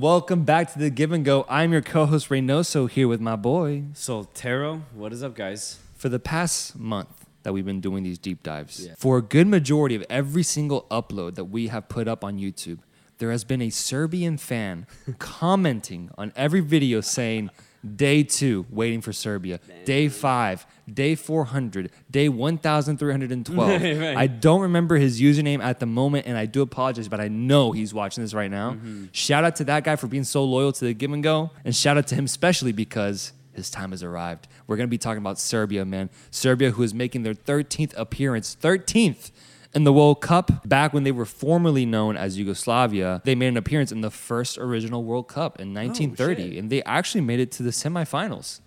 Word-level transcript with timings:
and 0.00 0.04
welcome 0.04 0.44
back 0.44 0.72
to 0.72 0.78
the 0.78 0.88
Give 0.88 1.12
and 1.12 1.26
Go. 1.26 1.44
I'm 1.46 1.72
your 1.72 1.82
co-host 1.82 2.30
Reynoso 2.30 2.88
here 2.88 3.06
with 3.06 3.20
my 3.20 3.36
boy. 3.36 3.82
Soltero, 3.92 4.80
what 4.94 5.12
is 5.12 5.22
up, 5.22 5.34
guys? 5.34 5.78
For 5.94 6.08
the 6.08 6.18
past 6.18 6.78
month 6.78 7.26
that 7.42 7.52
we've 7.52 7.66
been 7.66 7.82
doing 7.82 8.02
these 8.02 8.16
deep 8.16 8.42
dives, 8.42 8.86
yeah. 8.86 8.94
for 8.96 9.18
a 9.18 9.22
good 9.22 9.46
majority 9.46 9.94
of 9.94 10.04
every 10.08 10.42
single 10.42 10.86
upload 10.90 11.34
that 11.34 11.44
we 11.44 11.68
have 11.68 11.90
put 11.90 12.08
up 12.08 12.24
on 12.24 12.38
YouTube, 12.38 12.78
there 13.18 13.30
has 13.30 13.44
been 13.44 13.60
a 13.60 13.68
Serbian 13.68 14.38
fan 14.38 14.86
commenting 15.18 16.10
on 16.16 16.32
every 16.34 16.60
video 16.60 17.02
saying 17.02 17.50
day 17.96 18.22
two, 18.22 18.66
waiting 18.70 19.00
for 19.00 19.12
Serbia. 19.12 19.60
Day 19.84 20.08
five, 20.08 20.66
day 20.92 21.14
400, 21.14 21.90
day 22.10 22.28
1312. 22.28 23.82
right. 24.00 24.16
I 24.16 24.26
don't 24.26 24.62
remember 24.62 24.96
his 24.96 25.20
username 25.20 25.62
at 25.62 25.80
the 25.80 25.86
moment, 25.86 26.26
and 26.26 26.36
I 26.36 26.46
do 26.46 26.62
apologize, 26.62 27.08
but 27.08 27.20
I 27.20 27.28
know 27.28 27.72
he's 27.72 27.94
watching 27.94 28.22
this 28.22 28.34
right 28.34 28.50
now. 28.50 28.72
Mm-hmm. 28.72 29.06
Shout 29.12 29.44
out 29.44 29.56
to 29.56 29.64
that 29.64 29.84
guy 29.84 29.96
for 29.96 30.06
being 30.06 30.24
so 30.24 30.44
loyal 30.44 30.72
to 30.72 30.84
the 30.84 30.94
give 30.94 31.12
and 31.12 31.22
go, 31.22 31.50
and 31.64 31.74
shout 31.74 31.96
out 31.96 32.06
to 32.08 32.14
him 32.14 32.24
especially 32.24 32.72
because 32.72 33.32
his 33.52 33.70
time 33.70 33.90
has 33.90 34.02
arrived. 34.02 34.48
We're 34.66 34.76
going 34.76 34.86
to 34.86 34.90
be 34.90 34.98
talking 34.98 35.18
about 35.18 35.38
Serbia, 35.38 35.84
man. 35.84 36.10
Serbia, 36.30 36.70
who 36.70 36.82
is 36.82 36.94
making 36.94 37.22
their 37.22 37.34
13th 37.34 37.92
appearance, 37.96 38.56
13th 38.60 39.30
in 39.74 39.84
the 39.84 39.92
World 39.92 40.20
Cup, 40.20 40.66
back 40.68 40.92
when 40.92 41.04
they 41.04 41.12
were 41.12 41.24
formerly 41.24 41.86
known 41.86 42.16
as 42.16 42.38
Yugoslavia, 42.38 43.22
they 43.24 43.34
made 43.34 43.48
an 43.48 43.56
appearance 43.56 43.92
in 43.92 44.00
the 44.00 44.10
first 44.10 44.58
original 44.58 45.04
World 45.04 45.28
Cup 45.28 45.60
in 45.60 45.72
1930, 45.72 46.56
oh, 46.56 46.58
and 46.58 46.70
they 46.70 46.82
actually 46.82 47.20
made 47.20 47.40
it 47.40 47.50
to 47.52 47.62
the 47.62 47.70
semifinals. 47.70 48.60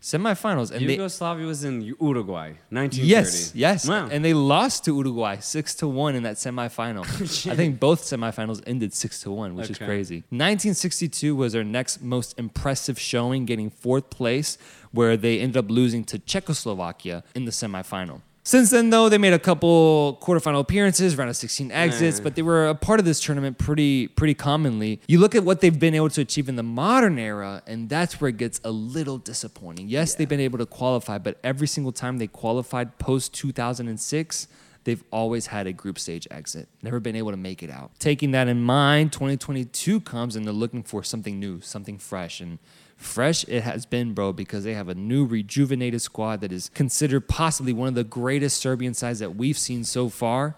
Semifinals, 0.00 0.70
and 0.70 0.82
Yugoslavia 0.82 1.44
they, 1.44 1.48
was 1.48 1.64
in 1.64 1.80
Uruguay, 1.80 2.48
1930. 2.68 3.06
Yes, 3.06 3.52
yes, 3.54 3.88
wow. 3.88 4.06
and 4.10 4.22
they 4.22 4.34
lost 4.34 4.84
to 4.84 4.94
Uruguay 4.94 5.38
six 5.38 5.74
to 5.76 5.88
one 5.88 6.14
in 6.14 6.24
that 6.24 6.36
semifinal. 6.36 7.04
Oh, 7.14 7.52
I 7.52 7.56
think 7.56 7.80
both 7.80 8.02
semifinals 8.02 8.62
ended 8.66 8.92
six 8.92 9.22
to 9.22 9.30
one, 9.30 9.54
which 9.54 9.70
okay. 9.70 9.72
is 9.72 9.78
crazy. 9.78 10.16
1962 10.28 11.34
was 11.34 11.54
their 11.54 11.64
next 11.64 12.02
most 12.02 12.38
impressive 12.38 13.00
showing, 13.00 13.46
getting 13.46 13.70
fourth 13.70 14.10
place, 14.10 14.58
where 14.92 15.16
they 15.16 15.40
ended 15.40 15.56
up 15.56 15.70
losing 15.70 16.04
to 16.04 16.18
Czechoslovakia 16.18 17.24
in 17.34 17.46
the 17.46 17.50
semifinal. 17.50 18.20
Since 18.46 18.70
then, 18.70 18.90
though, 18.90 19.08
they 19.08 19.16
made 19.16 19.32
a 19.32 19.38
couple 19.38 20.18
quarterfinal 20.20 20.60
appearances, 20.60 21.16
round 21.16 21.30
of 21.30 21.36
16 21.36 21.72
exits, 21.72 22.20
but 22.20 22.34
they 22.34 22.42
were 22.42 22.68
a 22.68 22.74
part 22.74 23.00
of 23.00 23.06
this 23.06 23.18
tournament 23.18 23.56
pretty 23.56 24.06
pretty 24.06 24.34
commonly. 24.34 25.00
You 25.08 25.18
look 25.18 25.34
at 25.34 25.44
what 25.44 25.62
they've 25.62 25.78
been 25.78 25.94
able 25.94 26.10
to 26.10 26.20
achieve 26.20 26.50
in 26.50 26.56
the 26.56 26.62
modern 26.62 27.18
era, 27.18 27.62
and 27.66 27.88
that's 27.88 28.20
where 28.20 28.28
it 28.28 28.36
gets 28.36 28.60
a 28.62 28.70
little 28.70 29.16
disappointing. 29.16 29.88
Yes, 29.88 30.12
yeah. 30.12 30.18
they've 30.18 30.28
been 30.28 30.40
able 30.40 30.58
to 30.58 30.66
qualify, 30.66 31.16
but 31.16 31.38
every 31.42 31.66
single 31.66 31.90
time 31.90 32.18
they 32.18 32.26
qualified 32.26 32.98
post 32.98 33.32
2006, 33.32 34.46
they've 34.84 35.02
always 35.10 35.46
had 35.46 35.66
a 35.66 35.72
group 35.72 35.98
stage 35.98 36.28
exit, 36.30 36.68
never 36.82 37.00
been 37.00 37.16
able 37.16 37.30
to 37.30 37.38
make 37.38 37.62
it 37.62 37.70
out. 37.70 37.92
Taking 37.98 38.32
that 38.32 38.46
in 38.46 38.60
mind, 38.60 39.10
2022 39.12 40.00
comes 40.00 40.36
and 40.36 40.44
they're 40.44 40.52
looking 40.52 40.82
for 40.82 41.02
something 41.02 41.40
new, 41.40 41.62
something 41.62 41.96
fresh, 41.96 42.42
and 42.42 42.58
fresh 43.04 43.44
it 43.44 43.62
has 43.62 43.86
been, 43.86 44.14
bro, 44.14 44.32
because 44.32 44.64
they 44.64 44.74
have 44.74 44.88
a 44.88 44.94
new 44.94 45.24
rejuvenated 45.24 46.02
squad 46.02 46.40
that 46.40 46.52
is 46.52 46.70
considered 46.74 47.28
possibly 47.28 47.72
one 47.72 47.88
of 47.88 47.94
the 47.94 48.04
greatest 48.04 48.60
Serbian 48.60 48.94
sides 48.94 49.18
that 49.20 49.36
we've 49.36 49.58
seen 49.58 49.84
so 49.84 50.08
far. 50.08 50.56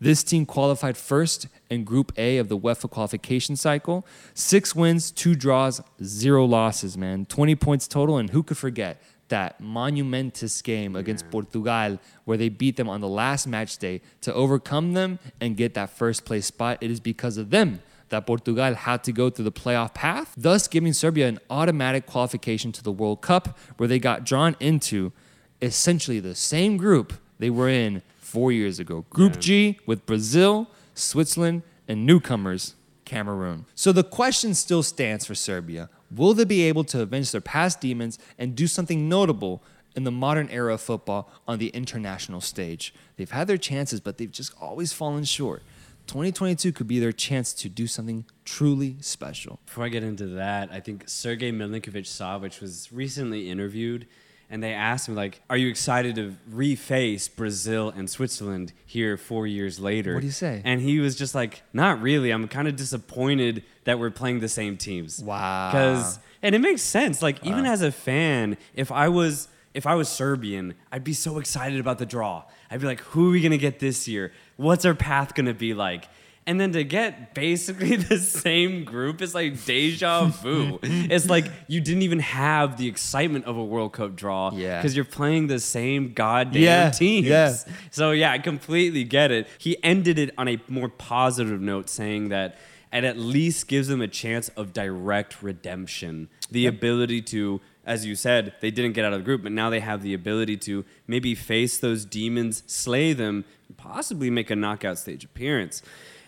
This 0.00 0.22
team 0.22 0.44
qualified 0.46 0.96
first 0.96 1.48
in 1.70 1.84
Group 1.84 2.12
A 2.18 2.38
of 2.38 2.48
the 2.48 2.58
UEFA 2.58 2.90
qualification 2.90 3.56
cycle. 3.56 4.06
Six 4.34 4.74
wins, 4.74 5.10
two 5.10 5.34
draws, 5.34 5.80
zero 6.02 6.44
losses, 6.44 6.98
man. 6.98 7.26
20 7.26 7.54
points 7.56 7.88
total, 7.88 8.18
and 8.18 8.30
who 8.30 8.42
could 8.42 8.58
forget 8.58 9.02
that 9.28 9.60
monumentous 9.60 10.62
game 10.62 10.94
against 10.94 11.28
Portugal 11.30 11.98
where 12.24 12.36
they 12.36 12.48
beat 12.48 12.76
them 12.76 12.88
on 12.88 13.00
the 13.00 13.08
last 13.08 13.46
match 13.46 13.78
day 13.78 14.00
to 14.20 14.32
overcome 14.32 14.92
them 14.92 15.18
and 15.40 15.56
get 15.56 15.74
that 15.74 15.90
first 15.90 16.24
place 16.24 16.46
spot? 16.46 16.78
It 16.80 16.90
is 16.90 17.00
because 17.00 17.38
of 17.38 17.50
them 17.50 17.80
that 18.08 18.26
Portugal 18.26 18.74
had 18.74 19.04
to 19.04 19.12
go 19.12 19.30
through 19.30 19.44
the 19.44 19.52
playoff 19.52 19.94
path, 19.94 20.32
thus 20.36 20.68
giving 20.68 20.92
Serbia 20.92 21.28
an 21.28 21.38
automatic 21.50 22.06
qualification 22.06 22.72
to 22.72 22.82
the 22.82 22.92
World 22.92 23.20
Cup, 23.20 23.58
where 23.76 23.88
they 23.88 23.98
got 23.98 24.24
drawn 24.24 24.56
into 24.60 25.12
essentially 25.60 26.20
the 26.20 26.34
same 26.34 26.76
group 26.76 27.14
they 27.38 27.50
were 27.50 27.68
in 27.68 28.02
four 28.18 28.52
years 28.52 28.78
ago. 28.78 29.04
Group 29.10 29.34
yeah. 29.34 29.40
G 29.40 29.78
with 29.86 30.06
Brazil, 30.06 30.68
Switzerland, 30.94 31.62
and 31.88 32.04
newcomers, 32.04 32.74
Cameroon. 33.04 33.66
So 33.74 33.92
the 33.92 34.04
question 34.04 34.54
still 34.54 34.82
stands 34.82 35.26
for 35.26 35.34
Serbia. 35.34 35.88
Will 36.14 36.34
they 36.34 36.44
be 36.44 36.62
able 36.62 36.84
to 36.84 37.00
avenge 37.00 37.32
their 37.32 37.40
past 37.40 37.80
demons 37.80 38.18
and 38.38 38.54
do 38.54 38.66
something 38.66 39.08
notable 39.08 39.62
in 39.94 40.04
the 40.04 40.10
modern 40.10 40.48
era 40.50 40.74
of 40.74 40.80
football 40.80 41.30
on 41.48 41.58
the 41.58 41.68
international 41.68 42.40
stage? 42.40 42.94
They've 43.16 43.30
had 43.30 43.46
their 43.46 43.58
chances, 43.58 44.00
but 44.00 44.18
they've 44.18 44.30
just 44.30 44.52
always 44.60 44.92
fallen 44.92 45.24
short. 45.24 45.62
2022 46.06 46.72
could 46.72 46.86
be 46.86 46.98
their 46.98 47.12
chance 47.12 47.52
to 47.54 47.68
do 47.68 47.86
something 47.86 48.24
truly 48.44 48.96
special. 49.00 49.60
Before 49.66 49.84
I 49.84 49.88
get 49.88 50.02
into 50.02 50.26
that, 50.26 50.70
I 50.72 50.80
think 50.80 51.04
Sergei 51.06 51.52
Milinkovic 51.52 52.04
Savic 52.04 52.60
was 52.60 52.92
recently 52.92 53.50
interviewed 53.50 54.06
and 54.48 54.62
they 54.62 54.72
asked 54.72 55.08
him 55.08 55.14
like, 55.14 55.40
"Are 55.50 55.56
you 55.56 55.68
excited 55.68 56.14
to 56.16 56.36
reface 56.50 57.28
Brazil 57.34 57.92
and 57.94 58.08
Switzerland 58.08 58.72
here 58.84 59.16
4 59.16 59.46
years 59.46 59.80
later?" 59.80 60.14
What 60.14 60.20
do 60.20 60.26
you 60.26 60.32
say? 60.32 60.62
And 60.64 60.80
he 60.80 61.00
was 61.00 61.16
just 61.16 61.34
like, 61.34 61.62
"Not 61.72 62.00
really. 62.00 62.30
I'm 62.30 62.46
kind 62.48 62.68
of 62.68 62.76
disappointed 62.76 63.64
that 63.84 63.98
we're 63.98 64.10
playing 64.10 64.40
the 64.40 64.48
same 64.48 64.76
teams." 64.76 65.20
Wow. 65.22 65.70
Cuz 65.72 66.18
and 66.42 66.54
it 66.54 66.60
makes 66.60 66.82
sense. 66.82 67.22
Like 67.22 67.42
wow. 67.42 67.50
even 67.50 67.66
as 67.66 67.82
a 67.82 67.90
fan, 67.90 68.56
if 68.74 68.92
I 68.92 69.08
was 69.08 69.48
if 69.74 69.86
I 69.86 69.94
was 69.94 70.08
Serbian, 70.08 70.74
I'd 70.90 71.04
be 71.04 71.12
so 71.12 71.38
excited 71.38 71.80
about 71.80 71.98
the 71.98 72.06
draw. 72.06 72.44
I'd 72.70 72.80
be 72.80 72.86
like, 72.86 73.00
who 73.00 73.28
are 73.28 73.32
we 73.32 73.42
gonna 73.42 73.58
get 73.58 73.78
this 73.78 74.08
year? 74.08 74.32
What's 74.56 74.84
our 74.84 74.94
path 74.94 75.34
gonna 75.34 75.54
be 75.54 75.74
like? 75.74 76.08
And 76.48 76.60
then 76.60 76.72
to 76.72 76.84
get 76.84 77.34
basically 77.34 77.96
the 77.96 78.18
same 78.18 78.84
group 78.84 79.20
is 79.20 79.34
like 79.34 79.64
deja 79.64 80.26
vu. 80.26 80.78
it's 80.82 81.28
like 81.28 81.46
you 81.66 81.80
didn't 81.80 82.02
even 82.02 82.20
have 82.20 82.76
the 82.76 82.86
excitement 82.86 83.46
of 83.46 83.56
a 83.56 83.64
World 83.64 83.92
Cup 83.92 84.14
draw. 84.14 84.52
Yeah. 84.52 84.78
Because 84.80 84.94
you're 84.94 85.04
playing 85.04 85.48
the 85.48 85.58
same 85.58 86.12
goddamn 86.12 86.62
yeah, 86.62 86.90
teams. 86.90 87.26
Yeah. 87.26 87.56
So 87.90 88.12
yeah, 88.12 88.30
I 88.30 88.38
completely 88.38 89.02
get 89.02 89.32
it. 89.32 89.48
He 89.58 89.82
ended 89.82 90.20
it 90.20 90.32
on 90.38 90.46
a 90.46 90.60
more 90.68 90.88
positive 90.88 91.60
note, 91.60 91.88
saying 91.88 92.28
that 92.28 92.56
it 92.92 93.02
at 93.02 93.18
least 93.18 93.66
gives 93.66 93.88
them 93.88 94.00
a 94.00 94.08
chance 94.08 94.48
of 94.50 94.72
direct 94.72 95.42
redemption. 95.42 96.28
The 96.50 96.60
yep. 96.60 96.74
ability 96.74 97.22
to 97.22 97.60
as 97.86 98.04
you 98.04 98.16
said, 98.16 98.52
they 98.60 98.72
didn't 98.72 98.92
get 98.92 99.04
out 99.04 99.12
of 99.12 99.20
the 99.20 99.24
group, 99.24 99.44
but 99.44 99.52
now 99.52 99.70
they 99.70 99.78
have 99.78 100.02
the 100.02 100.12
ability 100.12 100.56
to 100.56 100.84
maybe 101.06 101.36
face 101.36 101.78
those 101.78 102.04
demons, 102.04 102.64
slay 102.66 103.12
them, 103.12 103.44
possibly 103.86 104.30
make 104.30 104.50
a 104.50 104.56
knockout 104.56 104.98
stage 104.98 105.24
appearance. 105.24 105.82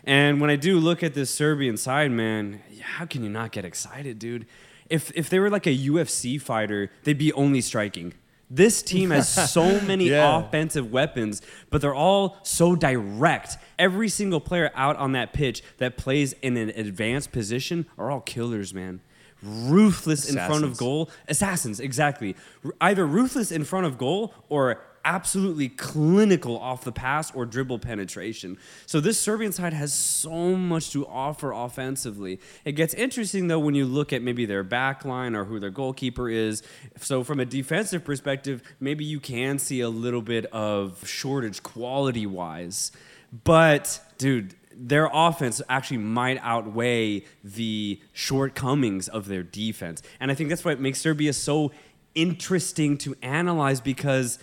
And 0.05 0.41
when 0.41 0.51
I 0.51 0.57
do 0.57 0.79
look 0.79 1.03
at 1.03 1.15
this 1.15 1.31
Serbian 1.31 1.77
side, 1.77 2.11
man, 2.11 2.63
how 2.81 3.05
can 3.05 3.23
you 3.23 3.29
not 3.29 3.53
get 3.53 3.65
excited, 3.65 4.19
dude? 4.19 4.47
If 4.89 5.13
if 5.15 5.29
they 5.29 5.39
were 5.39 5.51
like 5.51 5.67
a 5.67 5.77
UFC 5.77 6.41
fighter, 6.41 6.91
they'd 7.05 7.19
be 7.19 7.33
only 7.33 7.61
striking. 7.61 8.15
This 8.51 8.83
team 8.83 9.11
has 9.11 9.29
so 9.29 9.81
many 9.87 10.09
yeah. 10.09 10.39
offensive 10.39 10.91
weapons, 10.91 11.43
but 11.69 11.83
they're 11.83 11.95
all 11.95 12.39
so 12.43 12.75
direct. 12.75 13.59
Every 13.79 14.09
single 14.09 14.41
player 14.41 14.71
out 14.75 14.97
on 14.97 15.13
that 15.13 15.35
pitch 15.35 15.63
that 15.77 15.99
plays 15.99 16.33
in 16.41 16.57
an 16.57 16.71
advanced 16.71 17.31
position 17.31 17.85
are 17.99 18.11
all 18.11 18.21
killers, 18.21 18.73
man 18.73 19.01
ruthless 19.43 20.25
Assassins. 20.25 20.37
in 20.37 20.47
front 20.49 20.65
of 20.65 20.77
goal. 20.77 21.11
Assassins, 21.29 21.81
exactly. 21.81 22.35
Either 22.81 23.07
ruthless 23.07 23.53
in 23.53 23.65
front 23.65 23.87
of 23.87 23.99
goal 23.99 24.35
or 24.49 24.83
absolutely 25.05 25.69
clinical 25.69 26.59
off 26.59 26.85
the 26.85 26.93
pass 26.93 27.35
or 27.35 27.47
dribble 27.47 27.79
penetration. 27.79 28.59
So 28.87 29.01
this 29.01 29.21
Serbian 29.21 29.53
side 29.53 29.73
has 29.73 29.93
so 29.93 30.57
much 30.57 30.91
to 30.91 31.07
offer 31.07 31.53
offensively. 31.53 32.41
It 32.65 32.73
gets 32.73 32.95
interesting 32.95 33.49
though 33.49 33.59
when 33.59 33.75
you 33.75 33.85
look 33.85 34.13
at 34.13 34.23
maybe 34.23 34.47
their 34.47 34.63
back 34.63 35.05
line 35.05 35.35
or 35.35 35.45
who 35.45 35.59
their 35.61 35.71
goalkeeper 35.71 36.29
is. 36.29 36.63
So 36.99 37.25
from 37.25 37.41
a 37.41 37.45
defensive 37.45 38.05
perspective, 38.05 38.63
maybe 38.81 39.05
you 39.05 39.21
can 39.21 39.59
see 39.59 39.81
a 39.81 39.89
little 39.89 40.23
bit 40.23 40.47
of 40.47 41.07
shortage 41.07 41.63
quality 41.63 42.27
wise. 42.27 42.93
But 43.45 44.01
dude, 44.19 44.55
their 44.79 45.11
offense 45.13 45.61
actually 45.69 45.99
might 45.99 46.39
outweigh 46.43 47.25
the 47.43 48.01
shortcomings 48.13 49.09
of 49.09 49.27
their 49.27 49.43
defense. 49.43 50.03
And 50.21 50.31
I 50.31 50.35
think 50.35 50.49
that's 50.49 50.65
what 50.65 50.81
makes 50.81 51.01
Serbia 51.01 51.33
so 51.33 51.73
interesting 52.15 52.97
to 52.99 53.17
analyze 53.23 53.81
because 53.81 54.39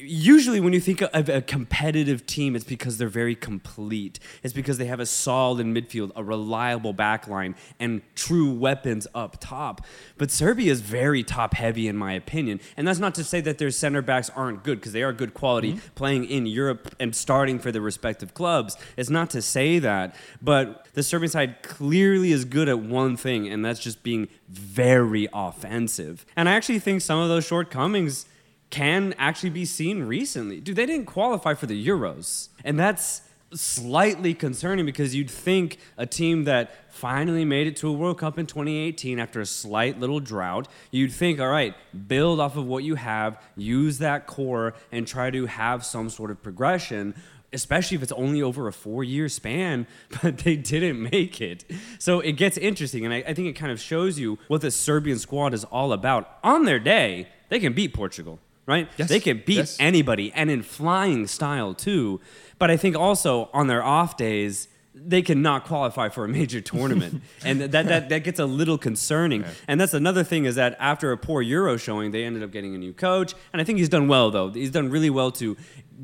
usually 0.00 0.60
when 0.60 0.72
you 0.72 0.80
think 0.80 1.02
of 1.02 1.28
a 1.28 1.42
competitive 1.42 2.26
team, 2.26 2.56
it's 2.56 2.64
because 2.64 2.98
they're 2.98 3.08
very 3.08 3.34
complete. 3.34 4.18
It's 4.42 4.52
because 4.52 4.78
they 4.78 4.86
have 4.86 5.00
a 5.00 5.06
solid 5.06 5.66
midfield, 5.66 6.10
a 6.16 6.24
reliable 6.24 6.94
backline, 6.94 7.54
and 7.78 8.02
true 8.14 8.50
weapons 8.50 9.06
up 9.14 9.38
top. 9.40 9.84
But 10.18 10.30
Serbia 10.30 10.72
is 10.72 10.80
very 10.80 11.22
top 11.22 11.54
heavy, 11.54 11.88
in 11.88 11.96
my 11.96 12.12
opinion. 12.12 12.60
And 12.76 12.86
that's 12.88 12.98
not 12.98 13.14
to 13.16 13.24
say 13.24 13.40
that 13.42 13.58
their 13.58 13.70
center 13.70 14.02
backs 14.02 14.30
aren't 14.34 14.64
good, 14.64 14.80
because 14.80 14.92
they 14.92 15.02
are 15.02 15.12
good 15.12 15.34
quality 15.34 15.74
mm-hmm. 15.74 15.94
playing 15.94 16.24
in 16.24 16.46
Europe 16.46 16.94
and 16.98 17.14
starting 17.14 17.58
for 17.58 17.70
their 17.70 17.82
respective 17.82 18.34
clubs. 18.34 18.76
It's 18.96 19.10
not 19.10 19.30
to 19.30 19.42
say 19.42 19.78
that. 19.78 20.14
But 20.40 20.86
the 20.94 21.02
Serbian 21.02 21.30
side 21.30 21.62
clearly 21.62 22.32
is 22.32 22.44
good 22.44 22.68
at 22.68 22.80
one 22.80 23.16
thing, 23.16 23.48
and 23.48 23.64
that's 23.64 23.80
just 23.80 24.02
being 24.02 24.28
very 24.48 25.28
offensive. 25.32 26.24
And 26.36 26.48
I 26.48 26.52
actually 26.52 26.78
think 26.78 27.02
some 27.02 27.18
of 27.18 27.28
those 27.28 27.46
shortcomings 27.46 28.26
can 28.70 29.14
actually 29.18 29.50
be 29.50 29.64
seen 29.64 30.04
recently. 30.04 30.60
Dude, 30.60 30.76
they 30.76 30.86
didn't 30.86 31.06
qualify 31.06 31.54
for 31.54 31.66
the 31.66 31.86
Euros. 31.86 32.48
And 32.64 32.78
that's 32.78 33.22
slightly 33.52 34.32
concerning 34.32 34.86
because 34.86 35.14
you'd 35.14 35.30
think 35.30 35.78
a 35.96 36.06
team 36.06 36.44
that 36.44 36.92
finally 36.92 37.44
made 37.44 37.66
it 37.66 37.76
to 37.76 37.88
a 37.88 37.92
World 37.92 38.18
Cup 38.18 38.38
in 38.38 38.46
2018 38.46 39.18
after 39.18 39.40
a 39.40 39.46
slight 39.46 39.98
little 39.98 40.20
drought, 40.20 40.68
you'd 40.90 41.12
think, 41.12 41.40
all 41.40 41.48
right, 41.48 41.74
build 42.06 42.38
off 42.38 42.56
of 42.56 42.66
what 42.66 42.84
you 42.84 42.94
have, 42.94 43.42
use 43.56 43.98
that 43.98 44.26
core, 44.26 44.74
and 44.92 45.06
try 45.06 45.30
to 45.30 45.46
have 45.46 45.84
some 45.84 46.08
sort 46.08 46.30
of 46.30 46.42
progression 46.42 47.14
especially 47.52 47.96
if 47.96 48.02
it's 48.04 48.12
only 48.12 48.40
over 48.40 48.68
a 48.68 48.72
four 48.72 49.02
year 49.02 49.28
span, 49.28 49.84
but 50.22 50.38
they 50.38 50.54
didn't 50.54 51.02
make 51.10 51.40
it. 51.40 51.64
So 51.98 52.20
it 52.20 52.32
gets 52.32 52.56
interesting, 52.56 53.04
and 53.04 53.12
I, 53.12 53.24
I, 53.26 53.34
think 53.34 53.48
it 53.48 53.54
kind 53.54 53.72
of 53.72 53.80
shows 53.80 54.20
you 54.20 54.38
what 54.46 54.60
the 54.60 54.70
Serbian 54.70 55.18
squad 55.18 55.52
is 55.52 55.64
all 55.64 55.92
about. 55.92 56.38
On 56.44 56.64
their 56.64 56.78
day, 56.78 57.26
they 57.48 57.58
can 57.58 57.72
beat 57.72 57.92
Portugal, 57.92 58.38
right? 58.66 58.88
Yes. 58.96 59.08
They 59.08 59.20
can 59.20 59.42
beat 59.44 59.56
yes. 59.56 59.76
anybody, 59.80 60.32
and 60.34 60.50
in 60.50 60.62
flying 60.62 61.26
style 61.26 61.74
too. 61.74 62.20
But 62.58 62.70
I 62.70 62.76
think 62.76 62.96
also 62.96 63.48
on 63.52 63.66
their 63.66 63.82
off 63.82 64.16
days, 64.16 64.68
they 64.94 65.22
cannot 65.22 65.64
qualify 65.64 66.08
for 66.08 66.24
a 66.24 66.28
major 66.28 66.60
tournament, 66.60 67.22
and 67.44 67.60
that, 67.60 67.86
that 67.86 68.08
that 68.08 68.24
gets 68.24 68.38
a 68.38 68.46
little 68.46 68.78
concerning. 68.78 69.42
Yeah. 69.42 69.50
And 69.68 69.80
that's 69.80 69.94
another 69.94 70.24
thing 70.24 70.44
is 70.44 70.56
that 70.56 70.76
after 70.78 71.12
a 71.12 71.16
poor 71.16 71.42
Euro 71.42 71.76
showing, 71.76 72.10
they 72.10 72.24
ended 72.24 72.42
up 72.42 72.50
getting 72.50 72.74
a 72.74 72.78
new 72.78 72.92
coach, 72.92 73.34
and 73.52 73.60
I 73.60 73.64
think 73.64 73.78
he's 73.78 73.88
done 73.88 74.08
well 74.08 74.30
though. 74.30 74.50
He's 74.50 74.70
done 74.70 74.90
really 74.90 75.10
well 75.10 75.30
to 75.32 75.56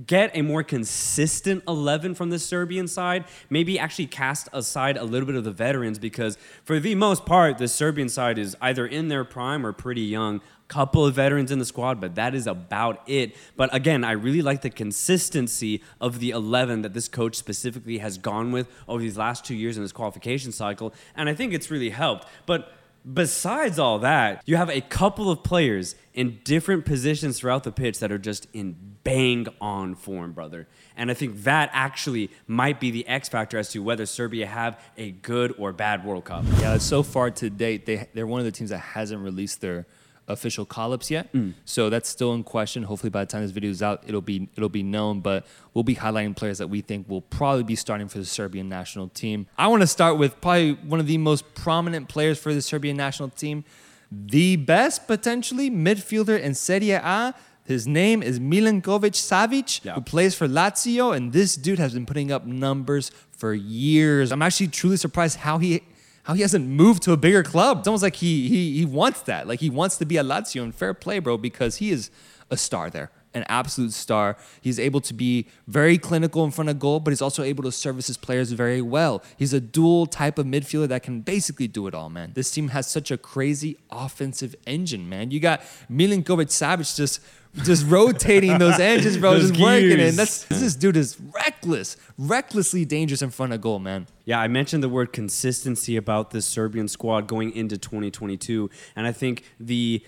get 0.04 0.36
a 0.36 0.42
more 0.42 0.62
consistent 0.62 1.62
11 1.66 2.14
from 2.14 2.30
the 2.30 2.38
Serbian 2.38 2.88
side, 2.88 3.24
maybe 3.48 3.78
actually 3.78 4.06
cast 4.06 4.48
aside 4.52 4.96
a 4.96 5.04
little 5.04 5.26
bit 5.26 5.36
of 5.36 5.44
the 5.44 5.52
veterans 5.52 5.98
because 5.98 6.36
for 6.64 6.78
the 6.78 6.94
most 6.94 7.24
part, 7.24 7.58
the 7.58 7.68
Serbian 7.68 8.08
side 8.08 8.38
is 8.38 8.56
either 8.60 8.86
in 8.86 9.08
their 9.08 9.24
prime 9.24 9.64
or 9.64 9.72
pretty 9.72 10.02
young. 10.02 10.40
Couple 10.68 11.06
of 11.06 11.14
veterans 11.14 11.52
in 11.52 11.60
the 11.60 11.64
squad, 11.64 12.00
but 12.00 12.16
that 12.16 12.34
is 12.34 12.48
about 12.48 13.00
it. 13.06 13.36
But 13.56 13.72
again, 13.72 14.02
I 14.02 14.12
really 14.12 14.42
like 14.42 14.62
the 14.62 14.70
consistency 14.70 15.80
of 16.00 16.18
the 16.18 16.30
11 16.30 16.82
that 16.82 16.92
this 16.92 17.06
coach 17.06 17.36
specifically 17.36 17.98
has 17.98 18.18
gone 18.18 18.50
with 18.50 18.66
over 18.88 19.00
these 19.00 19.16
last 19.16 19.44
two 19.44 19.54
years 19.54 19.76
in 19.76 19.84
this 19.84 19.92
qualification 19.92 20.50
cycle, 20.50 20.92
and 21.14 21.28
I 21.28 21.34
think 21.34 21.54
it's 21.54 21.70
really 21.70 21.90
helped. 21.90 22.26
But 22.46 22.72
Besides 23.10 23.78
all 23.78 24.00
that, 24.00 24.42
you 24.46 24.56
have 24.56 24.68
a 24.68 24.80
couple 24.80 25.30
of 25.30 25.44
players 25.44 25.94
in 26.12 26.40
different 26.42 26.84
positions 26.84 27.38
throughout 27.38 27.62
the 27.62 27.70
pitch 27.70 28.00
that 28.00 28.10
are 28.10 28.18
just 28.18 28.48
in 28.52 28.74
bang 29.04 29.46
on 29.60 29.94
form, 29.94 30.32
brother. 30.32 30.66
And 30.96 31.08
I 31.08 31.14
think 31.14 31.44
that 31.44 31.70
actually 31.72 32.30
might 32.48 32.80
be 32.80 32.90
the 32.90 33.06
X 33.06 33.28
factor 33.28 33.58
as 33.58 33.68
to 33.70 33.78
whether 33.80 34.06
Serbia 34.06 34.46
have 34.46 34.80
a 34.96 35.12
good 35.12 35.54
or 35.56 35.72
bad 35.72 36.04
World 36.04 36.24
Cup. 36.24 36.44
Yeah, 36.58 36.78
so 36.78 37.04
far 37.04 37.30
to 37.30 37.48
date, 37.48 37.86
they 37.86 38.08
they're 38.12 38.26
one 38.26 38.40
of 38.40 38.44
the 38.44 38.50
teams 38.50 38.70
that 38.70 38.78
hasn't 38.78 39.22
released 39.22 39.60
their 39.60 39.86
official 40.28 40.64
call-ups 40.64 41.10
yet. 41.10 41.32
Mm. 41.32 41.54
So 41.64 41.90
that's 41.90 42.08
still 42.08 42.34
in 42.34 42.42
question. 42.42 42.82
Hopefully 42.82 43.10
by 43.10 43.24
the 43.24 43.30
time 43.30 43.42
this 43.42 43.50
video 43.50 43.70
is 43.70 43.82
out, 43.82 44.02
it'll 44.06 44.20
be 44.20 44.48
it'll 44.56 44.68
be 44.68 44.82
known. 44.82 45.20
But 45.20 45.46
we'll 45.74 45.84
be 45.84 45.96
highlighting 45.96 46.36
players 46.36 46.58
that 46.58 46.68
we 46.68 46.80
think 46.80 47.08
will 47.08 47.20
probably 47.20 47.62
be 47.62 47.76
starting 47.76 48.08
for 48.08 48.18
the 48.18 48.24
Serbian 48.24 48.68
national 48.68 49.08
team. 49.08 49.46
I 49.56 49.68
want 49.68 49.82
to 49.82 49.86
start 49.86 50.18
with 50.18 50.40
probably 50.40 50.74
one 50.74 51.00
of 51.00 51.06
the 51.06 51.18
most 51.18 51.54
prominent 51.54 52.08
players 52.08 52.38
for 52.38 52.52
the 52.52 52.62
Serbian 52.62 52.96
national 52.96 53.30
team, 53.30 53.64
the 54.10 54.56
best 54.56 55.06
potentially 55.06 55.70
midfielder 55.70 56.40
in 56.40 56.54
Serie 56.54 56.90
A. 56.90 57.34
His 57.64 57.84
name 57.88 58.22
is 58.22 58.38
Milinkovic 58.38 59.14
Savic, 59.14 59.84
yeah. 59.84 59.94
who 59.94 60.00
plays 60.00 60.36
for 60.36 60.46
Lazio, 60.46 61.16
and 61.16 61.32
this 61.32 61.56
dude 61.56 61.80
has 61.80 61.94
been 61.94 62.06
putting 62.06 62.30
up 62.30 62.46
numbers 62.46 63.10
for 63.32 63.54
years. 63.54 64.30
I'm 64.30 64.40
actually 64.40 64.68
truly 64.68 64.96
surprised 64.96 65.38
how 65.38 65.58
he 65.58 65.82
how 66.26 66.34
he 66.34 66.42
hasn't 66.42 66.66
moved 66.66 67.04
to 67.04 67.12
a 67.12 67.16
bigger 67.16 67.44
club. 67.44 67.78
It's 67.78 67.88
almost 67.88 68.02
like 68.02 68.16
he 68.16 68.48
he 68.48 68.76
he 68.78 68.84
wants 68.84 69.22
that. 69.22 69.46
Like 69.46 69.60
he 69.60 69.70
wants 69.70 69.96
to 69.98 70.04
be 70.04 70.18
at 70.18 70.24
Lazio 70.24 70.62
and 70.64 70.74
fair 70.74 70.92
play, 70.92 71.20
bro, 71.20 71.38
because 71.38 71.76
he 71.76 71.90
is 71.90 72.10
a 72.50 72.56
star 72.56 72.90
there. 72.90 73.12
An 73.36 73.44
absolute 73.50 73.92
star. 73.92 74.38
He's 74.62 74.78
able 74.78 75.02
to 75.02 75.12
be 75.12 75.46
very 75.66 75.98
clinical 75.98 76.42
in 76.42 76.50
front 76.50 76.70
of 76.70 76.78
goal, 76.78 77.00
but 77.00 77.10
he's 77.10 77.20
also 77.20 77.42
able 77.42 77.62
to 77.64 77.70
service 77.70 78.06
his 78.06 78.16
players 78.16 78.50
very 78.52 78.80
well. 78.80 79.22
He's 79.36 79.52
a 79.52 79.60
dual 79.60 80.06
type 80.06 80.38
of 80.38 80.46
midfielder 80.46 80.88
that 80.88 81.02
can 81.02 81.20
basically 81.20 81.68
do 81.68 81.86
it 81.86 81.94
all, 81.94 82.08
man. 82.08 82.32
This 82.32 82.50
team 82.50 82.68
has 82.68 82.90
such 82.90 83.10
a 83.10 83.18
crazy 83.18 83.76
offensive 83.90 84.56
engine, 84.66 85.06
man. 85.06 85.32
You 85.32 85.40
got 85.40 85.60
Milinkovic 85.90 86.48
Savic 86.48 86.96
just 86.96 87.20
just 87.62 87.86
rotating 87.90 88.58
those 88.58 88.78
engines, 88.78 89.16
bro, 89.18 89.34
those 89.34 89.50
just 89.50 89.54
gears. 89.54 89.82
working. 89.82 90.00
And 90.00 90.16
that's 90.16 90.44
this 90.44 90.74
dude 90.74 90.96
is 90.96 91.18
reckless, 91.20 91.96
recklessly 92.18 92.84
dangerous 92.84 93.22
in 93.22 93.30
front 93.30 93.52
of 93.52 93.60
goal, 93.60 93.78
man. 93.78 94.06
Yeah, 94.24 94.40
I 94.40 94.48
mentioned 94.48 94.82
the 94.82 94.88
word 94.88 95.12
consistency 95.12 95.96
about 95.96 96.30
this 96.30 96.46
Serbian 96.46 96.88
squad 96.88 97.26
going 97.26 97.54
into 97.54 97.78
2022, 97.78 98.70
and 98.94 99.06
I 99.06 99.12
think 99.12 99.44
the 99.60 100.02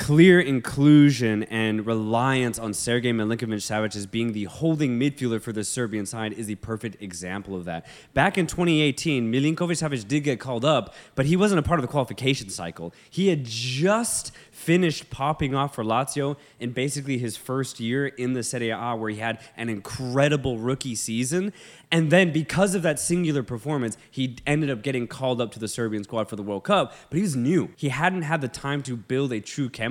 clear 0.00 0.40
inclusion 0.40 1.42
and 1.44 1.84
reliance 1.84 2.58
on 2.58 2.72
Sergei 2.72 3.12
Milinkovic 3.12 3.60
Savic 3.60 3.94
as 3.94 4.06
being 4.06 4.32
the 4.32 4.44
holding 4.44 4.98
midfielder 4.98 5.42
for 5.42 5.52
the 5.52 5.62
Serbian 5.62 6.06
side 6.06 6.32
is 6.32 6.46
the 6.46 6.54
perfect 6.54 7.02
example 7.02 7.54
of 7.54 7.66
that. 7.66 7.86
Back 8.14 8.38
in 8.38 8.46
2018, 8.46 9.30
Milinkovic 9.30 9.76
Savic 9.76 10.08
did 10.08 10.20
get 10.20 10.40
called 10.40 10.64
up, 10.64 10.94
but 11.14 11.26
he 11.26 11.36
wasn't 11.36 11.58
a 11.58 11.62
part 11.62 11.78
of 11.78 11.82
the 11.82 11.88
qualification 11.88 12.48
cycle. 12.48 12.94
He 13.10 13.28
had 13.28 13.44
just 13.44 14.32
finished 14.50 15.10
popping 15.10 15.54
off 15.54 15.74
for 15.74 15.84
Lazio 15.84 16.36
in 16.58 16.72
basically 16.72 17.18
his 17.18 17.36
first 17.36 17.78
year 17.78 18.06
in 18.06 18.32
the 18.32 18.42
Serie 18.42 18.70
A, 18.70 18.96
where 18.96 19.10
he 19.10 19.18
had 19.18 19.38
an 19.56 19.68
incredible 19.68 20.58
rookie 20.58 20.94
season. 20.94 21.52
And 21.92 22.10
then, 22.10 22.32
because 22.32 22.74
of 22.74 22.82
that 22.82 23.00
singular 23.00 23.42
performance, 23.42 23.96
he 24.10 24.36
ended 24.46 24.70
up 24.70 24.82
getting 24.82 25.08
called 25.08 25.40
up 25.40 25.50
to 25.52 25.58
the 25.58 25.66
Serbian 25.66 26.04
squad 26.04 26.28
for 26.28 26.36
the 26.36 26.42
World 26.42 26.64
Cup. 26.64 26.94
But 27.08 27.16
he 27.16 27.22
was 27.22 27.34
new. 27.34 27.70
He 27.76 27.88
hadn't 27.88 28.22
had 28.22 28.42
the 28.42 28.48
time 28.48 28.82
to 28.82 28.96
build 28.96 29.32
a 29.32 29.40
true 29.40 29.68
chemistry 29.68 29.89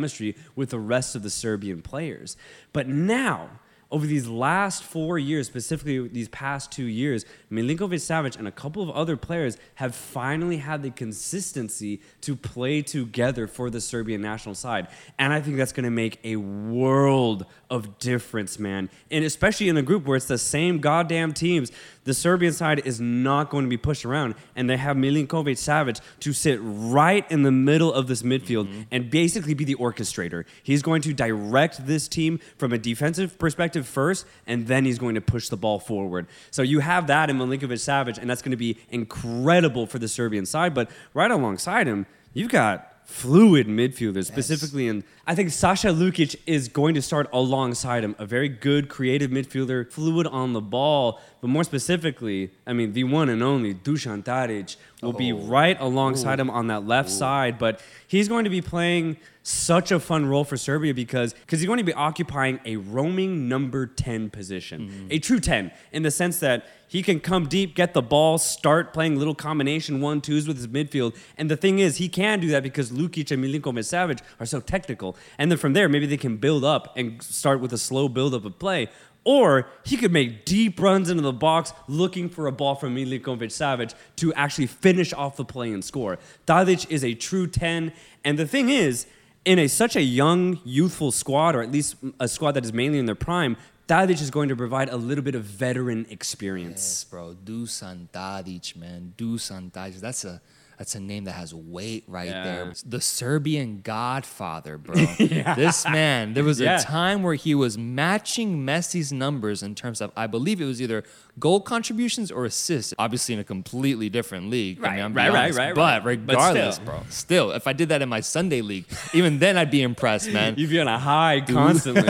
with 0.55 0.69
the 0.69 0.79
rest 0.79 1.15
of 1.15 1.23
the 1.23 1.29
Serbian 1.29 1.81
players. 1.81 2.37
But 2.73 2.87
now, 2.87 3.49
over 3.91 4.05
these 4.05 4.27
last 4.27 4.83
four 4.83 5.17
years, 5.17 5.47
specifically 5.47 6.07
these 6.07 6.29
past 6.29 6.71
two 6.71 6.85
years, 6.85 7.25
Milinkovic 7.51 7.99
Savic 7.99 8.37
and 8.37 8.47
a 8.47 8.51
couple 8.51 8.83
of 8.83 8.91
other 8.91 9.17
players 9.17 9.57
have 9.75 9.95
finally 9.95 10.57
had 10.57 10.83
the 10.83 10.91
consistency 10.91 11.99
to 12.21 12.35
play 12.35 12.83
together 12.83 13.47
for 13.47 13.71
the 13.71 13.81
Serbian 13.81 14.21
national 14.21 14.53
side. 14.53 14.87
And 15.17 15.33
I 15.33 15.41
think 15.41 15.57
that's 15.57 15.71
going 15.71 15.85
to 15.85 15.89
make 15.89 16.19
a 16.23 16.35
world 16.35 17.45
of 17.69 17.99
difference, 17.99 18.59
man. 18.59 18.89
And 19.11 19.23
especially 19.23 19.69
in 19.69 19.77
a 19.77 19.81
group 19.81 20.05
where 20.05 20.17
it's 20.17 20.27
the 20.27 20.37
same 20.37 20.79
goddamn 20.79 21.33
teams 21.33 21.71
the 22.09 22.15
Serbian 22.15 22.53
side 22.53 22.79
is 22.87 22.99
not 22.99 23.51
going 23.51 23.65
to 23.65 23.69
be 23.69 23.77
pushed 23.77 24.03
around, 24.03 24.33
and 24.55 24.67
they 24.67 24.77
have 24.77 24.97
Milinkovic 24.97 25.57
Savic 25.57 26.01
to 26.21 26.33
sit 26.33 26.59
right 26.63 27.29
in 27.31 27.43
the 27.43 27.51
middle 27.51 27.93
of 27.93 28.07
this 28.07 28.23
midfield 28.23 28.67
mm-hmm. 28.67 28.81
and 28.89 29.11
basically 29.11 29.53
be 29.53 29.63
the 29.63 29.75
orchestrator. 29.75 30.45
He's 30.63 30.81
going 30.81 31.03
to 31.03 31.13
direct 31.13 31.85
this 31.85 32.07
team 32.07 32.39
from 32.57 32.73
a 32.73 32.79
defensive 32.79 33.37
perspective 33.37 33.87
first, 33.87 34.25
and 34.47 34.65
then 34.65 34.85
he's 34.85 34.97
going 34.97 35.13
to 35.13 35.21
push 35.21 35.49
the 35.49 35.57
ball 35.57 35.77
forward. 35.77 36.25
So 36.49 36.63
you 36.63 36.79
have 36.79 37.05
that 37.07 37.29
in 37.29 37.37
Milinkovic 37.37 37.77
Savic, 37.77 38.17
and 38.17 38.27
that's 38.27 38.41
going 38.41 38.51
to 38.51 38.57
be 38.57 38.79
incredible 38.89 39.85
for 39.85 39.99
the 39.99 40.07
Serbian 40.07 40.47
side. 40.47 40.73
But 40.73 40.89
right 41.13 41.29
alongside 41.29 41.85
him, 41.85 42.07
you've 42.33 42.49
got 42.49 42.88
fluid 43.09 43.67
midfielders, 43.67 44.27
specifically 44.27 44.87
in 44.87 45.03
I 45.25 45.33
think 45.33 45.49
Sasha 45.49 45.87
Lukic 45.87 46.35
is 46.45 46.67
going 46.67 46.93
to 46.93 47.01
start 47.01 47.27
alongside 47.33 48.03
him. 48.03 48.15
A 48.19 48.25
very 48.25 48.47
good 48.47 48.87
creative 48.87 49.31
midfielder, 49.31 49.91
fluid 49.91 50.27
on 50.27 50.53
the 50.53 50.61
ball, 50.61 51.19
but 51.41 51.47
more 51.47 51.63
specifically, 51.63 52.51
I 52.67 52.73
mean, 52.73 52.93
the 52.93 53.03
one 53.05 53.27
and 53.29 53.41
only 53.41 53.73
Dusan 53.73 54.23
Tadic 54.23 54.75
will 55.01 55.09
oh. 55.09 55.13
be 55.13 55.33
right 55.33 55.79
alongside 55.79 56.39
him 56.39 56.49
on 56.49 56.67
that 56.67 56.85
left 56.85 57.09
side, 57.09 57.57
but 57.57 57.81
he's 58.07 58.27
going 58.27 58.43
to 58.43 58.49
be 58.49 58.61
playing 58.61 59.17
such 59.49 59.91
a 59.91 59.99
fun 59.99 60.27
role 60.27 60.43
for 60.43 60.57
Serbia 60.57 60.93
because 60.93 61.33
because 61.33 61.59
he's 61.59 61.65
going 61.65 61.79
to 61.79 61.83
be 61.83 61.93
occupying 61.93 62.59
a 62.65 62.75
roaming 62.75 63.49
number 63.49 63.87
10 63.87 64.29
position. 64.29 64.87
Mm-hmm. 64.87 65.07
A 65.11 65.19
true 65.19 65.39
10 65.39 65.71
in 65.91 66.03
the 66.03 66.11
sense 66.11 66.39
that 66.39 66.67
he 66.87 67.01
can 67.01 67.19
come 67.19 67.47
deep, 67.47 67.75
get 67.75 67.93
the 67.93 68.01
ball, 68.01 68.37
start 68.37 68.93
playing 68.93 69.17
little 69.17 69.35
combination 69.35 70.01
one 70.01 70.21
twos 70.21 70.47
with 70.47 70.57
his 70.57 70.67
midfield. 70.67 71.15
And 71.37 71.49
the 71.49 71.57
thing 71.57 71.79
is, 71.79 71.97
he 71.97 72.09
can 72.09 72.39
do 72.39 72.49
that 72.49 72.63
because 72.63 72.91
Lukic 72.91 73.31
and 73.31 73.43
Milinkovic 73.43 73.85
Savic 73.85 74.21
are 74.39 74.45
so 74.45 74.59
technical. 74.59 75.15
And 75.37 75.51
then 75.51 75.57
from 75.57 75.73
there, 75.73 75.89
maybe 75.89 76.05
they 76.05 76.17
can 76.17 76.37
build 76.37 76.63
up 76.63 76.95
and 76.95 77.21
start 77.21 77.59
with 77.59 77.73
a 77.73 77.77
slow 77.77 78.07
build 78.07 78.33
up 78.33 78.45
of 78.45 78.59
play. 78.59 78.89
Or 79.23 79.67
he 79.83 79.97
could 79.97 80.11
make 80.11 80.45
deep 80.45 80.79
runs 80.79 81.09
into 81.09 81.21
the 81.21 81.33
box 81.33 81.73
looking 81.87 82.29
for 82.29 82.47
a 82.47 82.51
ball 82.51 82.75
from 82.75 82.95
Milinkovic 82.95 83.49
Savic 83.49 83.93
to 84.17 84.33
actually 84.33 84.67
finish 84.67 85.13
off 85.13 85.35
the 85.35 85.45
play 85.45 85.71
and 85.71 85.83
score. 85.83 86.17
Tadic 86.47 86.89
is 86.89 87.03
a 87.03 87.13
true 87.13 87.45
10. 87.45 87.93
And 88.23 88.39
the 88.39 88.47
thing 88.47 88.69
is, 88.69 89.05
in 89.45 89.59
a 89.59 89.67
such 89.67 89.95
a 89.95 90.01
young, 90.01 90.59
youthful 90.63 91.11
squad, 91.11 91.55
or 91.55 91.61
at 91.61 91.71
least 91.71 91.95
a 92.19 92.27
squad 92.27 92.53
that 92.53 92.63
is 92.63 92.73
mainly 92.73 92.99
in 92.99 93.05
their 93.05 93.15
prime, 93.15 93.57
Tadic 93.87 94.21
is 94.21 94.29
going 94.29 94.49
to 94.49 94.55
provide 94.55 94.89
a 94.89 94.97
little 94.97 95.23
bit 95.23 95.33
of 95.33 95.43
veteran 95.43 96.05
experience. 96.09 96.81
Yes, 96.81 97.03
bro. 97.05 97.35
Dusan 97.43 98.07
Tadic, 98.09 98.75
man. 98.75 99.13
Dusan 99.17 99.71
Tadic. 99.71 99.99
That's 99.99 100.25
a 100.25 100.41
that's 100.79 100.95
a 100.95 100.99
name 101.01 101.25
that 101.25 101.33
has 101.33 101.53
weight 101.53 102.05
right 102.07 102.29
yeah. 102.29 102.43
there. 102.45 102.73
The 102.85 103.01
Serbian 103.01 103.81
Godfather, 103.81 104.77
bro. 104.77 104.95
yeah. 105.19 105.53
This 105.53 105.85
man, 105.85 106.33
there 106.33 106.45
was 106.45 106.61
yeah. 106.61 106.79
a 106.79 106.81
time 106.81 107.21
where 107.21 107.35
he 107.35 107.53
was 107.53 107.77
matching 107.77 108.65
Messi's 108.65 109.11
numbers 109.11 109.61
in 109.61 109.75
terms 109.75 109.99
of, 109.99 110.13
I 110.15 110.25
believe 110.25 110.61
it 110.61 110.65
was 110.65 110.81
either 110.81 111.03
goal 111.37 111.59
contributions 111.59 112.31
or 112.31 112.45
assists. 112.45 112.93
Obviously, 112.97 113.33
in 113.33 113.41
a 113.41 113.43
completely 113.43 114.09
different 114.09 114.49
league. 114.49 114.81
Right, 114.81 115.01
I 115.01 115.07
mean, 115.09 115.17
right, 115.17 115.33
right, 115.33 115.53
right, 115.53 115.75
But 115.75 116.05
regardless, 116.05 116.55
but 116.55 116.71
still. 116.71 116.85
bro, 116.85 117.03
still, 117.09 117.51
if 117.51 117.67
I 117.67 117.73
did 117.73 117.89
that 117.89 118.01
in 118.01 118.07
my 118.07 118.21
Sunday 118.21 118.61
league, 118.61 118.85
even 119.13 119.39
then 119.39 119.57
I'd 119.57 119.71
be 119.71 119.81
impressed, 119.81 120.31
man. 120.31 120.53
You'd 120.57 120.69
be 120.69 120.79
on 120.79 120.87
a 120.87 120.97
high 120.97 121.41
constantly. 121.41 122.03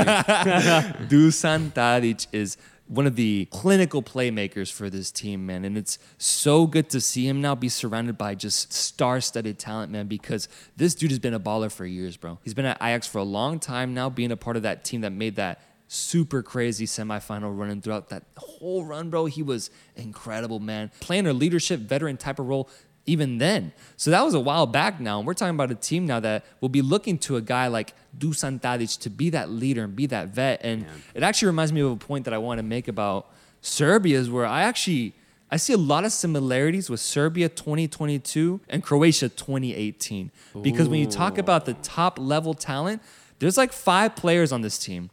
Dusan 1.10 1.72
Tadic 1.72 2.28
is 2.32 2.56
one 2.90 3.06
of 3.06 3.16
the 3.16 3.48
clinical 3.52 4.02
playmakers 4.02 4.72
for 4.72 4.90
this 4.90 5.12
team, 5.12 5.46
man. 5.46 5.64
And 5.64 5.78
it's 5.78 6.00
so 6.18 6.66
good 6.66 6.90
to 6.90 7.00
see 7.00 7.28
him 7.28 7.40
now 7.40 7.54
be 7.54 7.70
surrounded 7.70 8.18
by 8.18 8.34
just 8.34 8.74
star 8.74 9.22
studded 9.22 9.60
talent, 9.60 9.92
man, 9.92 10.08
because 10.08 10.50
this 10.76 10.96
dude 10.96 11.12
has 11.12 11.20
been 11.20 11.36
a 11.36 11.40
baller 11.40 11.72
for 11.72 11.86
years, 11.86 12.18
bro. 12.18 12.40
He's 12.44 12.56
been 12.56 12.66
at 12.66 12.78
Ajax 12.82 13.06
for 13.06 13.20
a 13.20 13.24
long 13.24 13.60
time 13.60 13.94
now, 13.94 14.10
being 14.10 14.32
a 14.32 14.38
part 14.38 14.58
of 14.58 14.64
that 14.64 14.84
team 14.84 15.02
that 15.02 15.12
made 15.12 15.36
that 15.36 15.62
super 15.88 16.42
crazy 16.44 16.86
semifinal 16.86 17.58
run 17.58 17.70
and 17.70 17.84
throughout 17.84 18.10
that 18.10 18.24
whole 18.38 18.84
run, 18.86 19.10
bro, 19.10 19.26
he 19.26 19.44
was 19.44 19.70
incredible, 19.96 20.60
man. 20.60 20.92
Playing 21.00 21.28
a 21.28 21.34
leadership 21.34 21.80
veteran 21.82 22.18
type 22.18 22.40
of 22.40 22.48
role 22.48 22.70
even 23.10 23.38
then. 23.38 23.72
So 23.98 24.12
that 24.12 24.24
was 24.24 24.34
a 24.34 24.40
while 24.40 24.66
back 24.66 25.00
now. 25.00 25.18
And 25.18 25.28
we're 25.28 25.34
talking 25.34 25.56
about 25.56 25.72
a 25.72 25.76
team 25.76 26.06
now 26.06 26.20
that 26.20 26.46
will 26.62 26.70
be 26.70 26.82
looking 26.82 27.18
to 27.20 27.36
a 27.36 27.42
guy 27.42 27.68
like 27.68 27.94
Dusan 28.18 28.62
Tadic 28.62 29.00
to 29.00 29.10
be 29.10 29.30
that 29.32 29.50
leader 29.50 29.84
and 29.84 29.96
be 29.96 30.06
that 30.08 30.30
vet. 30.30 30.62
And 30.64 30.84
yeah. 30.84 30.88
it 31.16 31.24
actually 31.24 31.48
reminds 31.48 31.74
me 31.74 31.82
of 31.82 31.92
a 31.92 31.96
point 31.96 32.26
that 32.26 32.34
I 32.34 32.38
want 32.38 32.60
to 32.60 32.64
make 32.64 32.88
about 32.88 33.28
Serbia 33.62 34.18
is 34.18 34.30
where 34.30 34.46
I 34.46 34.64
actually 34.64 35.14
I 35.52 35.58
see 35.58 35.74
a 35.74 35.78
lot 35.78 36.06
of 36.06 36.12
similarities 36.12 36.90
with 36.90 37.00
Serbia 37.00 37.50
2022 37.50 38.62
and 38.70 38.84
Croatia 38.84 39.30
2018. 39.30 40.32
Because 40.62 40.88
when 40.88 41.00
you 41.00 41.08
talk 41.08 41.40
about 41.40 41.66
the 41.66 41.74
top 41.76 42.20
level 42.20 42.54
talent, 42.54 43.02
there's 43.40 43.58
like 43.58 43.74
five 43.74 44.16
players 44.16 44.52
on 44.52 44.62
this 44.62 44.78
team 44.78 45.10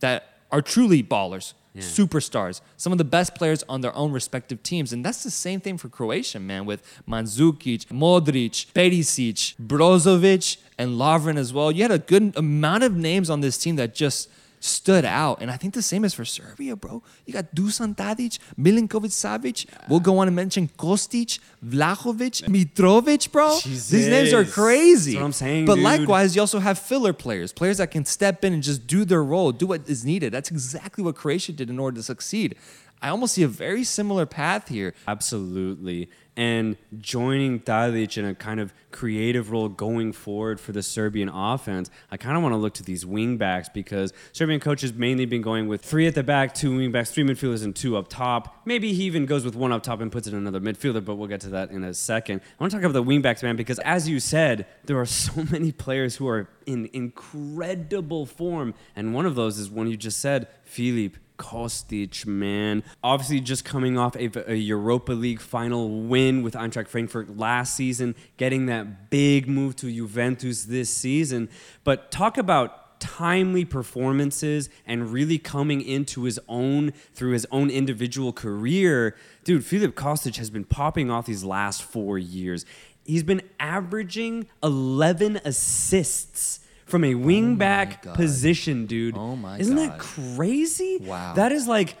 that 0.00 0.40
are 0.50 0.60
truly 0.60 1.02
ballers, 1.04 1.54
yeah. 1.76 1.82
superstars, 1.82 2.60
some 2.76 2.92
of 2.92 2.98
the 2.98 3.04
best 3.04 3.34
players 3.34 3.62
on 3.68 3.80
their 3.80 3.94
own 3.94 4.12
respective 4.12 4.62
teams. 4.62 4.92
And 4.92 5.04
that's 5.04 5.22
the 5.22 5.30
same 5.30 5.60
thing 5.60 5.78
for 5.78 5.88
Croatia, 5.88 6.40
man, 6.40 6.66
with 6.66 6.82
Mandzukic, 7.08 7.86
Modric, 7.86 8.72
Perisic, 8.72 9.54
Brozovic, 9.56 10.56
and 10.78 10.90
Lovren 10.92 11.36
as 11.36 11.52
well. 11.52 11.70
You 11.70 11.82
had 11.82 11.90
a 11.90 11.98
good 11.98 12.36
amount 12.36 12.82
of 12.82 12.96
names 12.96 13.30
on 13.30 13.40
this 13.40 13.58
team 13.58 13.76
that 13.76 13.94
just– 13.94 14.28
stood 14.60 15.04
out. 15.04 15.40
And 15.42 15.50
I 15.50 15.56
think 15.56 15.74
the 15.74 15.82
same 15.82 16.04
is 16.04 16.14
for 16.14 16.24
Serbia, 16.24 16.76
bro. 16.76 17.02
You 17.24 17.32
got 17.32 17.54
Dusan 17.54 17.96
Tadic, 17.96 18.38
Milinkovic 18.58 19.12
Savic. 19.12 19.66
We'll 19.88 20.00
go 20.00 20.18
on 20.18 20.26
and 20.26 20.36
mention 20.36 20.68
Kostic, 20.78 21.38
Vlahovic, 21.64 22.44
Mitrovic, 22.48 23.30
bro. 23.32 23.58
Jesus. 23.60 23.88
These 23.88 24.08
names 24.08 24.32
are 24.32 24.44
crazy. 24.44 25.12
That's 25.12 25.20
what 25.20 25.26
I'm 25.26 25.32
saying. 25.32 25.66
But 25.66 25.76
dude. 25.76 25.84
likewise, 25.84 26.34
you 26.34 26.40
also 26.40 26.58
have 26.58 26.78
filler 26.78 27.12
players, 27.12 27.52
players 27.52 27.78
that 27.78 27.90
can 27.90 28.04
step 28.04 28.44
in 28.44 28.52
and 28.52 28.62
just 28.62 28.86
do 28.86 29.04
their 29.04 29.22
role, 29.22 29.52
do 29.52 29.66
what 29.66 29.88
is 29.88 30.04
needed. 30.04 30.32
That's 30.32 30.50
exactly 30.50 31.02
what 31.04 31.16
Croatia 31.16 31.52
did 31.52 31.70
in 31.70 31.78
order 31.78 31.96
to 31.96 32.02
succeed. 32.02 32.56
I 33.02 33.08
almost 33.08 33.34
see 33.34 33.42
a 33.42 33.48
very 33.48 33.84
similar 33.84 34.26
path 34.26 34.68
here. 34.68 34.94
Absolutely 35.06 36.08
and 36.36 36.76
joining 36.98 37.60
Tadic 37.60 38.18
in 38.18 38.26
a 38.26 38.34
kind 38.34 38.60
of 38.60 38.74
creative 38.90 39.50
role 39.50 39.68
going 39.68 40.12
forward 40.12 40.60
for 40.60 40.72
the 40.72 40.82
Serbian 40.82 41.28
offense, 41.28 41.90
I 42.10 42.18
kind 42.18 42.36
of 42.36 42.42
want 42.42 42.52
to 42.52 42.58
look 42.58 42.74
to 42.74 42.82
these 42.82 43.04
wingbacks 43.04 43.72
because 43.72 44.12
Serbian 44.32 44.60
coaches 44.60 44.92
mainly 44.92 45.24
been 45.24 45.40
going 45.42 45.66
with 45.66 45.82
three 45.82 46.06
at 46.06 46.14
the 46.14 46.22
back, 46.22 46.54
two 46.54 46.70
wingbacks, 46.70 47.10
three 47.10 47.24
midfielders, 47.24 47.64
and 47.64 47.74
two 47.74 47.96
up 47.96 48.08
top. 48.08 48.62
Maybe 48.66 48.92
he 48.92 49.04
even 49.04 49.24
goes 49.24 49.44
with 49.44 49.56
one 49.56 49.72
up 49.72 49.82
top 49.82 50.00
and 50.00 50.12
puts 50.12 50.26
in 50.26 50.34
another 50.34 50.60
midfielder, 50.60 51.04
but 51.04 51.16
we'll 51.16 51.28
get 51.28 51.40
to 51.42 51.50
that 51.50 51.70
in 51.70 51.82
a 51.82 51.94
second. 51.94 52.42
I 52.60 52.62
want 52.62 52.70
to 52.70 52.76
talk 52.78 52.84
about 52.84 53.04
the 53.04 53.10
wingbacks, 53.10 53.42
man, 53.42 53.56
because 53.56 53.78
as 53.80 54.08
you 54.08 54.20
said, 54.20 54.66
there 54.84 54.98
are 54.98 55.06
so 55.26 55.44
many 55.50 55.72
players 55.72 56.16
who 56.16 56.28
are 56.28 56.48
in 56.66 56.90
incredible 56.92 58.26
form, 58.26 58.74
and 58.94 59.14
one 59.14 59.24
of 59.24 59.34
those 59.36 59.58
is 59.58 59.70
one 59.70 59.88
you 59.88 59.96
just 59.96 60.20
said, 60.20 60.48
Filip 60.64 61.16
Kostic, 61.36 62.26
man. 62.26 62.82
Obviously, 63.02 63.40
just 63.40 63.64
coming 63.64 63.98
off 63.98 64.16
a, 64.16 64.50
a, 64.50 64.54
Europa 64.54 65.12
League 65.12 65.40
final 65.40 66.02
win 66.02 66.42
with 66.42 66.54
Eintracht 66.54 66.88
Frankfurt 66.88 67.36
last 67.36 67.76
season, 67.76 68.14
getting 68.36 68.66
that 68.66 69.10
big 69.10 69.48
move 69.48 69.76
to 69.76 69.90
Juventus 69.90 70.64
this 70.64 70.90
season. 70.90 71.48
But 71.84 72.10
talk 72.10 72.38
about 72.38 73.00
timely 73.00 73.64
performances 73.64 74.68
and 74.86 75.12
really 75.12 75.38
coming 75.38 75.80
into 75.80 76.24
his 76.24 76.40
own 76.48 76.92
through 77.14 77.32
his 77.32 77.46
own 77.50 77.70
individual 77.70 78.32
career. 78.32 79.16
Dude, 79.44 79.64
Filip 79.64 79.94
Kostic 79.94 80.36
has 80.36 80.50
been 80.50 80.64
popping 80.64 81.10
off 81.10 81.26
these 81.26 81.44
last 81.44 81.82
four 81.82 82.18
years. 82.18 82.64
He's 83.04 83.22
been 83.22 83.42
averaging 83.60 84.46
11 84.62 85.40
assists 85.44 86.60
from 86.86 87.04
a 87.04 87.14
wingback 87.14 88.06
oh 88.06 88.14
position, 88.14 88.86
dude. 88.86 89.16
Oh 89.16 89.36
my 89.36 89.58
Isn't 89.58 89.76
God. 89.76 89.90
that 89.90 89.98
crazy? 89.98 90.98
Wow. 91.02 91.34
That 91.34 91.52
is 91.52 91.68
like 91.68 91.96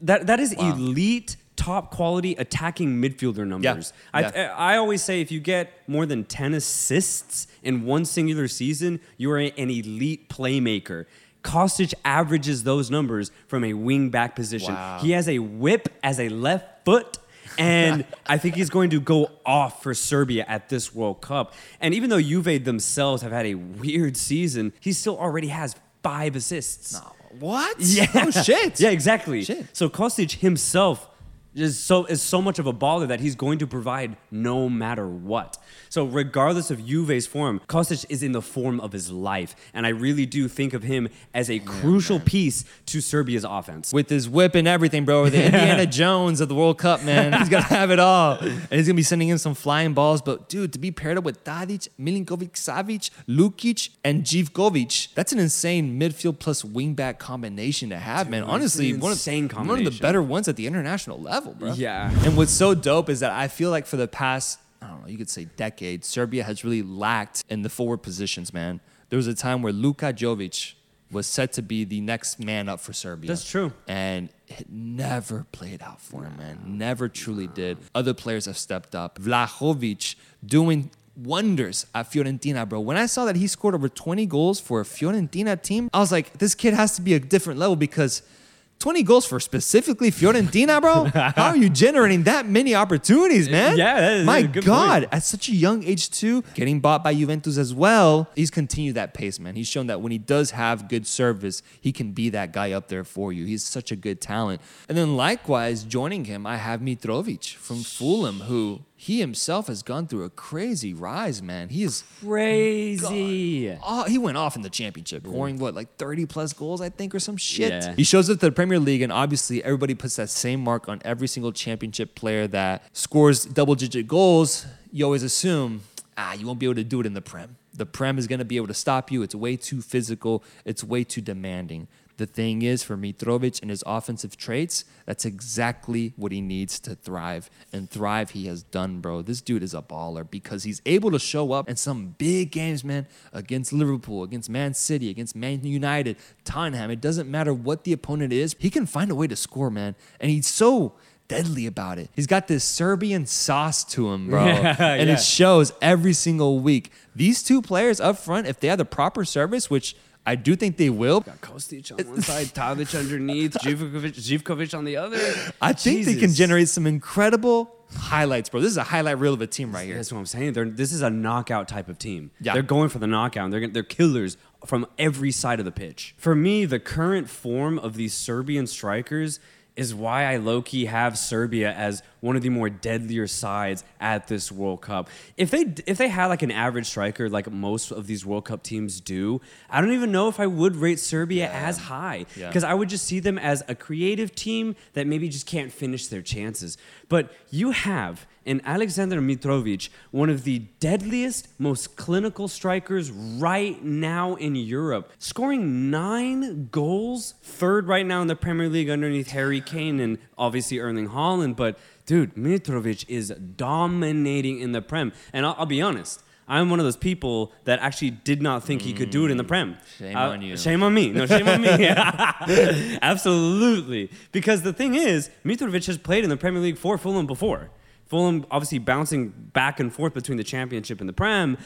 that 0.00 0.26
that 0.26 0.40
is 0.40 0.54
wow. 0.56 0.72
elite 0.72 1.36
top 1.56 1.90
quality 1.90 2.34
attacking 2.36 3.00
midfielder 3.02 3.46
numbers. 3.46 3.92
Yeah. 4.14 4.30
Yeah. 4.34 4.54
I, 4.58 4.74
I 4.74 4.76
always 4.78 5.02
say 5.02 5.20
if 5.20 5.30
you 5.30 5.40
get 5.40 5.72
more 5.86 6.06
than 6.06 6.24
10 6.24 6.54
assists 6.54 7.48
in 7.62 7.84
one 7.84 8.06
singular 8.06 8.48
season, 8.48 8.98
you 9.18 9.30
are 9.30 9.38
an 9.38 9.52
elite 9.58 10.30
playmaker. 10.30 11.04
Kostic 11.44 11.92
averages 12.02 12.64
those 12.64 12.90
numbers 12.90 13.30
from 13.46 13.62
a 13.62 13.74
wing 13.74 14.08
back 14.08 14.34
position. 14.34 14.72
Wow. 14.72 15.00
He 15.02 15.10
has 15.10 15.28
a 15.28 15.38
whip 15.38 15.88
as 16.02 16.18
a 16.18 16.30
left 16.30 16.84
foot 16.86 17.18
and 17.58 18.04
I 18.26 18.38
think 18.38 18.54
he's 18.54 18.70
going 18.70 18.90
to 18.90 19.00
go 19.00 19.30
off 19.44 19.82
for 19.82 19.94
Serbia 19.94 20.44
at 20.48 20.68
this 20.68 20.94
World 20.94 21.20
Cup. 21.20 21.54
And 21.80 21.94
even 21.94 22.10
though 22.10 22.20
Juve 22.20 22.64
themselves 22.64 23.22
have 23.22 23.32
had 23.32 23.46
a 23.46 23.54
weird 23.54 24.16
season, 24.16 24.72
he 24.80 24.92
still 24.92 25.18
already 25.18 25.48
has 25.48 25.76
five 26.02 26.36
assists. 26.36 26.94
No. 26.94 27.12
What? 27.38 27.76
Yeah. 27.78 28.06
Oh 28.14 28.30
shit. 28.30 28.80
yeah, 28.80 28.90
exactly. 28.90 29.44
Shit. 29.44 29.66
So 29.72 29.88
Kostic 29.88 30.38
himself 30.40 31.08
is 31.54 31.78
so 31.78 32.04
is 32.04 32.22
so 32.22 32.40
much 32.40 32.58
of 32.58 32.66
a 32.66 32.72
baller 32.72 33.08
that 33.08 33.20
he's 33.20 33.34
going 33.34 33.58
to 33.58 33.66
provide 33.66 34.16
no 34.30 34.68
matter 34.68 35.06
what. 35.06 35.58
So 35.88 36.04
regardless 36.04 36.70
of 36.70 36.86
Juve's 36.86 37.26
form, 37.26 37.60
Kostic 37.68 38.06
is 38.08 38.22
in 38.22 38.32
the 38.32 38.42
form 38.42 38.78
of 38.80 38.92
his 38.92 39.10
life, 39.10 39.56
and 39.74 39.86
I 39.86 39.90
really 39.90 40.26
do 40.26 40.46
think 40.46 40.72
of 40.72 40.82
him 40.84 41.08
as 41.34 41.50
a 41.50 41.56
yeah, 41.56 41.64
crucial 41.64 42.18
man. 42.18 42.26
piece 42.26 42.64
to 42.86 43.00
Serbia's 43.00 43.44
offense. 43.44 43.92
With 43.92 44.08
his 44.08 44.28
whip 44.28 44.54
and 44.54 44.68
everything, 44.68 45.04
bro. 45.04 45.28
The 45.28 45.46
Indiana 45.46 45.86
Jones 46.00 46.40
of 46.40 46.48
the 46.48 46.54
World 46.54 46.78
Cup, 46.78 47.02
man. 47.02 47.32
He's 47.32 47.48
gonna 47.48 47.62
have 47.64 47.90
it 47.90 47.98
all, 47.98 48.38
and 48.38 48.70
he's 48.70 48.86
gonna 48.86 48.94
be 48.94 49.02
sending 49.02 49.28
in 49.28 49.38
some 49.38 49.54
flying 49.54 49.94
balls. 49.94 50.22
But 50.22 50.48
dude, 50.48 50.72
to 50.74 50.78
be 50.78 50.90
paired 50.92 51.18
up 51.18 51.24
with 51.24 51.42
Tadic, 51.42 51.88
Milinkovic, 51.98 52.52
Savic, 52.52 53.10
Lukic, 53.28 53.90
and 54.04 54.22
Zivkovic, 54.22 55.14
that's 55.14 55.32
an 55.32 55.38
insane 55.40 55.98
midfield 55.98 56.38
plus 56.38 56.62
wingback 56.62 57.18
combination 57.18 57.90
to 57.90 57.98
have, 57.98 58.26
dude, 58.26 58.32
man. 58.32 58.42
Honestly, 58.44 58.92
one 58.92 59.12
of, 59.12 59.26
one 59.66 59.78
of 59.78 59.84
the 59.84 59.98
better 60.00 60.22
ones 60.22 60.46
at 60.46 60.56
the 60.56 60.66
international 60.66 61.20
level, 61.20 61.39
bro. 61.46 61.72
Yeah. 61.72 62.10
And 62.24 62.36
what's 62.36 62.52
so 62.52 62.74
dope 62.74 63.08
is 63.08 63.20
that 63.20 63.32
I 63.32 63.48
feel 63.48 63.70
like 63.70 63.86
for 63.86 63.96
the 63.96 64.08
past 64.08 64.58
I 64.82 64.88
don't 64.88 65.02
know, 65.02 65.08
you 65.08 65.18
could 65.18 65.30
say 65.30 65.46
decades, 65.56 66.06
Serbia 66.06 66.42
has 66.44 66.64
really 66.64 66.82
lacked 66.82 67.44
in 67.48 67.62
the 67.62 67.68
forward 67.68 67.98
positions, 67.98 68.52
man. 68.52 68.80
There 69.10 69.16
was 69.16 69.26
a 69.26 69.34
time 69.34 69.62
where 69.62 69.72
Luka 69.72 70.12
Jovic 70.12 70.74
was 71.10 71.26
set 71.26 71.52
to 71.54 71.62
be 71.62 71.84
the 71.84 72.00
next 72.00 72.38
man 72.38 72.68
up 72.68 72.80
for 72.80 72.92
Serbia. 72.92 73.28
That's 73.28 73.48
true. 73.48 73.72
And 73.88 74.30
it 74.46 74.70
never 74.70 75.44
played 75.52 75.82
out 75.82 76.00
for 76.00 76.22
him, 76.22 76.36
man. 76.36 76.60
Never 76.64 77.08
truly 77.08 77.48
did. 77.48 77.78
Other 77.94 78.14
players 78.14 78.46
have 78.46 78.56
stepped 78.56 78.94
up. 78.94 79.18
Vlahovic 79.18 80.14
doing 80.44 80.90
wonders 81.16 81.86
at 81.94 82.10
Fiorentina, 82.10 82.66
bro. 82.68 82.80
When 82.80 82.96
I 82.96 83.06
saw 83.06 83.24
that 83.24 83.36
he 83.36 83.48
scored 83.48 83.74
over 83.74 83.88
20 83.88 84.24
goals 84.26 84.60
for 84.60 84.80
a 84.80 84.84
Fiorentina 84.84 85.60
team, 85.60 85.90
I 85.92 85.98
was 85.98 86.12
like, 86.12 86.38
this 86.38 86.54
kid 86.54 86.74
has 86.74 86.94
to 86.94 87.02
be 87.02 87.14
a 87.14 87.20
different 87.20 87.58
level 87.58 87.76
because– 87.76 88.22
20 88.80 89.02
goals 89.02 89.26
for 89.26 89.38
specifically 89.38 90.10
Fiorentina, 90.10 90.80
bro? 90.80 91.04
How 91.36 91.48
are 91.48 91.56
you 91.56 91.68
generating 91.68 92.22
that 92.24 92.46
many 92.46 92.74
opportunities, 92.74 93.48
man? 93.48 93.76
Yeah, 93.76 94.24
my 94.24 94.42
God, 94.42 95.02
point. 95.02 95.12
at 95.12 95.22
such 95.22 95.48
a 95.50 95.54
young 95.54 95.84
age 95.84 96.10
too, 96.10 96.42
getting 96.54 96.80
bought 96.80 97.04
by 97.04 97.14
Juventus 97.14 97.58
as 97.58 97.74
well. 97.74 98.30
He's 98.34 98.50
continued 98.50 98.94
that 98.94 99.12
pace, 99.12 99.38
man. 99.38 99.54
He's 99.54 99.68
shown 99.68 99.86
that 99.88 100.00
when 100.00 100.12
he 100.12 100.18
does 100.18 100.52
have 100.52 100.88
good 100.88 101.06
service, 101.06 101.62
he 101.78 101.92
can 101.92 102.12
be 102.12 102.30
that 102.30 102.52
guy 102.52 102.72
up 102.72 102.88
there 102.88 103.04
for 103.04 103.34
you. 103.34 103.44
He's 103.44 103.62
such 103.64 103.92
a 103.92 103.96
good 103.96 104.18
talent. 104.20 104.62
And 104.88 104.96
then 104.96 105.14
likewise, 105.14 105.84
joining 105.84 106.24
him, 106.24 106.46
I 106.46 106.56
have 106.56 106.80
Mitrovic 106.80 107.56
from 107.56 107.82
Fulham, 107.82 108.40
who 108.40 108.80
he 109.02 109.18
himself 109.18 109.68
has 109.68 109.82
gone 109.82 110.06
through 110.06 110.24
a 110.24 110.28
crazy 110.28 110.92
rise, 110.92 111.40
man. 111.40 111.70
He 111.70 111.84
is 111.84 112.04
crazy. 112.20 113.74
Oh, 113.82 114.04
he 114.04 114.18
went 114.18 114.36
off 114.36 114.56
in 114.56 114.62
the 114.62 114.68
championship, 114.68 115.26
scoring 115.26 115.58
what, 115.58 115.74
like 115.74 115.96
30 115.96 116.26
plus 116.26 116.52
goals, 116.52 116.82
I 116.82 116.90
think, 116.90 117.14
or 117.14 117.18
some 117.18 117.38
shit. 117.38 117.72
Yeah. 117.72 117.94
He 117.94 118.04
shows 118.04 118.28
up 118.28 118.40
to 118.40 118.46
the 118.46 118.52
Premier 118.52 118.78
League, 118.78 119.00
and 119.00 119.10
obviously 119.10 119.64
everybody 119.64 119.94
puts 119.94 120.16
that 120.16 120.28
same 120.28 120.62
mark 120.62 120.86
on 120.86 121.00
every 121.02 121.28
single 121.28 121.50
championship 121.50 122.14
player 122.14 122.46
that 122.48 122.82
scores 122.92 123.46
double 123.46 123.74
digit 123.74 124.06
goals. 124.06 124.66
You 124.92 125.06
always 125.06 125.22
assume, 125.22 125.80
ah, 126.18 126.34
you 126.34 126.46
won't 126.46 126.58
be 126.58 126.66
able 126.66 126.74
to 126.74 126.84
do 126.84 127.00
it 127.00 127.06
in 127.06 127.14
the 127.14 127.22
Prem. 127.22 127.56
The 127.72 127.86
Prem 127.86 128.18
is 128.18 128.26
going 128.26 128.40
to 128.40 128.44
be 128.44 128.58
able 128.58 128.66
to 128.66 128.74
stop 128.74 129.10
you. 129.10 129.22
It's 129.22 129.34
way 129.34 129.56
too 129.56 129.80
physical, 129.80 130.44
it's 130.66 130.84
way 130.84 131.04
too 131.04 131.22
demanding. 131.22 131.88
The 132.20 132.26
thing 132.26 132.60
is, 132.60 132.82
for 132.82 132.98
Mitrovic 132.98 133.62
and 133.62 133.70
his 133.70 133.82
offensive 133.86 134.36
traits, 134.36 134.84
that's 135.06 135.24
exactly 135.24 136.12
what 136.16 136.32
he 136.32 136.42
needs 136.42 136.78
to 136.80 136.94
thrive. 136.94 137.48
And 137.72 137.88
thrive, 137.88 138.32
he 138.32 138.46
has 138.46 138.62
done, 138.62 139.00
bro. 139.00 139.22
This 139.22 139.40
dude 139.40 139.62
is 139.62 139.72
a 139.72 139.80
baller 139.80 140.30
because 140.30 140.64
he's 140.64 140.82
able 140.84 141.10
to 141.12 141.18
show 141.18 141.52
up 141.52 141.66
in 141.66 141.76
some 141.76 142.16
big 142.18 142.50
games, 142.50 142.84
man, 142.84 143.06
against 143.32 143.72
Liverpool, 143.72 144.22
against 144.22 144.50
Man 144.50 144.74
City, 144.74 145.08
against 145.08 145.34
Man 145.34 145.64
United, 145.64 146.18
Tottenham. 146.44 146.90
It 146.90 147.00
doesn't 147.00 147.30
matter 147.30 147.54
what 147.54 147.84
the 147.84 147.94
opponent 147.94 148.34
is, 148.34 148.54
he 148.58 148.68
can 148.68 148.84
find 148.84 149.10
a 149.10 149.14
way 149.14 149.26
to 149.26 149.34
score, 149.34 149.70
man. 149.70 149.96
And 150.20 150.30
he's 150.30 150.46
so 150.46 150.96
deadly 151.26 151.64
about 151.64 151.98
it. 151.98 152.10
He's 152.14 152.26
got 152.26 152.48
this 152.48 152.64
Serbian 152.64 153.24
sauce 153.24 153.82
to 153.84 154.12
him, 154.12 154.28
bro. 154.28 154.44
Yeah, 154.46 154.76
and 154.78 155.08
yeah. 155.08 155.14
it 155.14 155.22
shows 155.22 155.72
every 155.80 156.12
single 156.12 156.58
week. 156.58 156.92
These 157.16 157.42
two 157.42 157.62
players 157.62 157.98
up 157.98 158.18
front, 158.18 158.46
if 158.46 158.60
they 158.60 158.68
have 158.68 158.76
the 158.76 158.84
proper 158.84 159.24
service, 159.24 159.70
which 159.70 159.96
I 160.26 160.34
do 160.34 160.54
think 160.54 160.76
they 160.76 160.90
will. 160.90 161.20
Got 161.20 161.40
Kostic 161.40 161.90
on 161.98 162.06
one 162.06 162.22
side, 162.22 162.48
Tadic 162.48 162.98
underneath, 162.98 163.52
Zivkovic, 163.62 164.14
Zivkovic 164.14 164.76
on 164.76 164.84
the 164.84 164.96
other. 164.96 165.18
I 165.60 165.72
think 165.72 166.04
they 166.04 166.16
can 166.16 166.32
generate 166.32 166.68
some 166.68 166.86
incredible 166.86 167.74
highlights, 167.96 168.48
bro. 168.48 168.60
This 168.60 168.70
is 168.70 168.76
a 168.76 168.84
highlight 168.84 169.18
reel 169.18 169.34
of 169.34 169.40
a 169.40 169.46
team 169.46 169.72
right 169.72 169.86
here. 169.86 169.96
That's 169.96 170.12
what 170.12 170.18
I'm 170.18 170.26
saying. 170.26 170.52
They're, 170.52 170.68
this 170.68 170.92
is 170.92 171.02
a 171.02 171.10
knockout 171.10 171.68
type 171.68 171.88
of 171.88 171.98
team. 171.98 172.30
Yeah. 172.40 172.52
They're 172.52 172.62
going 172.62 172.90
for 172.90 172.98
the 172.98 173.06
knockout. 173.06 173.44
And 173.44 173.52
they're 173.52 173.68
they're 173.68 173.82
killers 173.82 174.36
from 174.66 174.86
every 174.98 175.30
side 175.30 175.58
of 175.58 175.64
the 175.64 175.72
pitch. 175.72 176.14
For 176.18 176.34
me, 176.34 176.64
the 176.64 176.78
current 176.78 177.28
form 177.28 177.78
of 177.78 177.94
these 177.94 178.14
Serbian 178.14 178.66
strikers 178.66 179.40
is 179.76 179.94
why 179.94 180.24
I 180.24 180.36
low 180.36 180.62
key 180.62 180.86
have 180.86 181.16
Serbia 181.16 181.72
as 181.72 182.02
one 182.20 182.36
of 182.36 182.42
the 182.42 182.48
more 182.50 182.68
deadlier 182.70 183.26
sides 183.26 183.84
at 184.00 184.28
this 184.28 184.50
World 184.52 184.82
Cup. 184.82 185.08
If 185.36 185.50
they 185.50 185.74
if 185.86 185.98
they 185.98 186.08
had 186.08 186.26
like 186.26 186.42
an 186.42 186.50
average 186.50 186.86
striker 186.86 187.28
like 187.28 187.50
most 187.50 187.90
of 187.90 188.06
these 188.06 188.24
World 188.26 188.44
Cup 188.44 188.62
teams 188.62 189.00
do, 189.00 189.40
I 189.68 189.80
don't 189.80 189.92
even 189.92 190.12
know 190.12 190.28
if 190.28 190.38
I 190.40 190.46
would 190.46 190.76
rate 190.76 190.98
Serbia 191.00 191.50
as 191.50 191.78
high 191.78 192.26
Yeah. 192.36 192.48
because 192.48 192.64
I 192.64 192.74
would 192.74 192.88
just 192.88 193.04
see 193.06 193.20
them 193.20 193.38
as 193.38 193.62
a 193.68 193.74
creative 193.74 194.34
team 194.34 194.76
that 194.94 195.06
maybe 195.06 195.28
just 195.28 195.46
can't 195.46 195.72
finish 195.72 196.06
their 196.08 196.22
chances. 196.22 196.76
But 197.08 197.32
you 197.50 197.70
have 197.72 198.26
in 198.44 198.62
Alexander 198.64 199.20
Mitrovic, 199.20 199.90
one 200.12 200.30
of 200.30 200.44
the 200.44 200.60
deadliest, 200.80 201.48
most 201.58 201.94
clinical 201.96 202.48
strikers 202.48 203.10
right 203.10 203.82
now 203.84 204.34
in 204.36 204.54
Europe, 204.56 205.12
scoring 205.18 205.90
nine 205.90 206.68
goals, 206.72 207.34
third 207.42 207.86
right 207.86 208.06
now 208.06 208.22
in 208.22 208.28
the 208.28 208.36
Premier 208.36 208.68
League 208.68 208.88
underneath 208.88 209.30
Harry 209.30 209.60
Kane 209.60 210.00
and 210.00 210.18
obviously 210.38 210.78
Erling 210.78 211.10
Haaland. 211.10 211.54
But 211.56 211.78
dude, 212.10 212.34
Mitrovic 212.34 213.04
is 213.08 213.32
dominating 213.56 214.58
in 214.58 214.72
the 214.72 214.82
Prem. 214.82 215.12
And 215.32 215.46
I'll, 215.46 215.54
I'll 215.58 215.66
be 215.66 215.80
honest. 215.80 216.24
I'm 216.48 216.68
one 216.68 216.80
of 216.80 216.84
those 216.84 216.96
people 216.96 217.52
that 217.66 217.78
actually 217.78 218.10
did 218.10 218.42
not 218.42 218.64
think 218.64 218.82
he 218.82 218.92
could 218.92 219.10
do 219.10 219.24
it 219.26 219.30
in 219.30 219.36
the 219.36 219.44
Prem. 219.44 219.76
Shame 219.96 220.16
Uh, 220.16 220.30
on 220.30 220.42
you. 220.42 220.56
Shame 220.56 220.82
on 220.82 220.92
me. 220.92 221.10
No, 221.12 221.24
shame 221.26 221.46
on 221.48 221.60
me. 221.62 221.68
Absolutely. 223.02 224.10
Because 224.32 224.62
the 224.62 224.72
thing 224.72 224.96
is, 224.96 225.30
Mitrovic 225.44 225.86
has 225.86 225.98
played 225.98 226.24
in 226.24 226.30
the 226.30 226.36
Premier 226.36 226.60
League 226.60 226.78
for 226.78 226.98
Fulham 226.98 227.26
before. 227.26 227.70
Fulham 228.06 228.44
obviously 228.50 228.78
bouncing 228.80 229.28
back 229.52 229.78
and 229.78 229.92
forth 229.92 230.12
between 230.12 230.36
the 230.36 230.42
championship 230.44 230.98
and 230.98 231.08
the 231.08 231.12
Prem. 231.12 231.56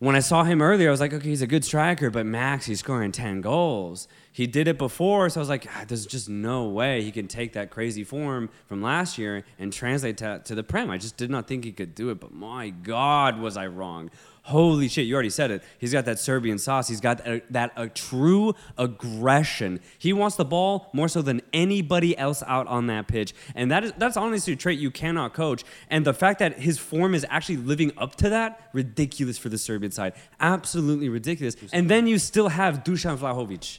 When 0.00 0.16
I 0.16 0.20
saw 0.20 0.44
him 0.44 0.62
earlier, 0.62 0.88
I 0.88 0.92
was 0.92 1.00
like, 1.00 1.12
okay, 1.12 1.28
he's 1.28 1.42
a 1.42 1.46
good 1.46 1.62
striker, 1.62 2.08
but 2.08 2.24
Max, 2.24 2.64
he's 2.64 2.80
scoring 2.80 3.12
10 3.12 3.42
goals. 3.42 4.08
He 4.32 4.46
did 4.46 4.66
it 4.66 4.78
before, 4.78 5.28
so 5.28 5.38
I 5.38 5.42
was 5.42 5.50
like, 5.50 5.66
ah, 5.68 5.84
there's 5.86 6.06
just 6.06 6.26
no 6.26 6.68
way 6.68 7.02
he 7.02 7.12
can 7.12 7.28
take 7.28 7.52
that 7.52 7.68
crazy 7.68 8.02
form 8.02 8.48
from 8.64 8.80
last 8.80 9.18
year 9.18 9.44
and 9.58 9.70
translate 9.70 10.16
that 10.16 10.46
to 10.46 10.54
the 10.54 10.62
Prem. 10.62 10.88
I 10.90 10.96
just 10.96 11.18
did 11.18 11.28
not 11.28 11.46
think 11.46 11.64
he 11.64 11.72
could 11.72 11.94
do 11.94 12.08
it, 12.08 12.18
but 12.18 12.32
my 12.32 12.70
God, 12.70 13.40
was 13.40 13.58
I 13.58 13.66
wrong. 13.66 14.10
Holy 14.44 14.88
shit, 14.88 15.06
you 15.06 15.14
already 15.14 15.30
said 15.30 15.50
it. 15.50 15.62
He's 15.78 15.92
got 15.92 16.06
that 16.06 16.18
Serbian 16.18 16.58
sauce. 16.58 16.88
He's 16.88 17.00
got 17.00 17.26
a, 17.26 17.42
that 17.50 17.72
a 17.76 17.88
true 17.88 18.54
aggression. 18.78 19.80
He 19.98 20.12
wants 20.12 20.36
the 20.36 20.44
ball 20.44 20.88
more 20.92 21.08
so 21.08 21.20
than 21.20 21.42
anybody 21.52 22.16
else 22.16 22.42
out 22.46 22.66
on 22.66 22.86
that 22.86 23.06
pitch. 23.06 23.34
And 23.54 23.70
that 23.70 23.84
is 23.84 23.92
that's 23.98 24.16
honestly 24.16 24.54
a 24.54 24.56
trait 24.56 24.78
you 24.78 24.90
cannot 24.90 25.34
coach. 25.34 25.62
And 25.90 26.04
the 26.04 26.14
fact 26.14 26.38
that 26.38 26.58
his 26.58 26.78
form 26.78 27.14
is 27.14 27.26
actually 27.28 27.58
living 27.58 27.92
up 27.98 28.16
to 28.16 28.30
that, 28.30 28.70
ridiculous 28.72 29.36
for 29.36 29.50
the 29.50 29.58
Serbian 29.58 29.92
side. 29.92 30.14
Absolutely 30.40 31.08
ridiculous. 31.08 31.56
And 31.72 31.90
then 31.90 32.06
you 32.06 32.18
still 32.18 32.48
have 32.48 32.82
Dusan 32.82 33.18
Vlahovic. 33.18 33.78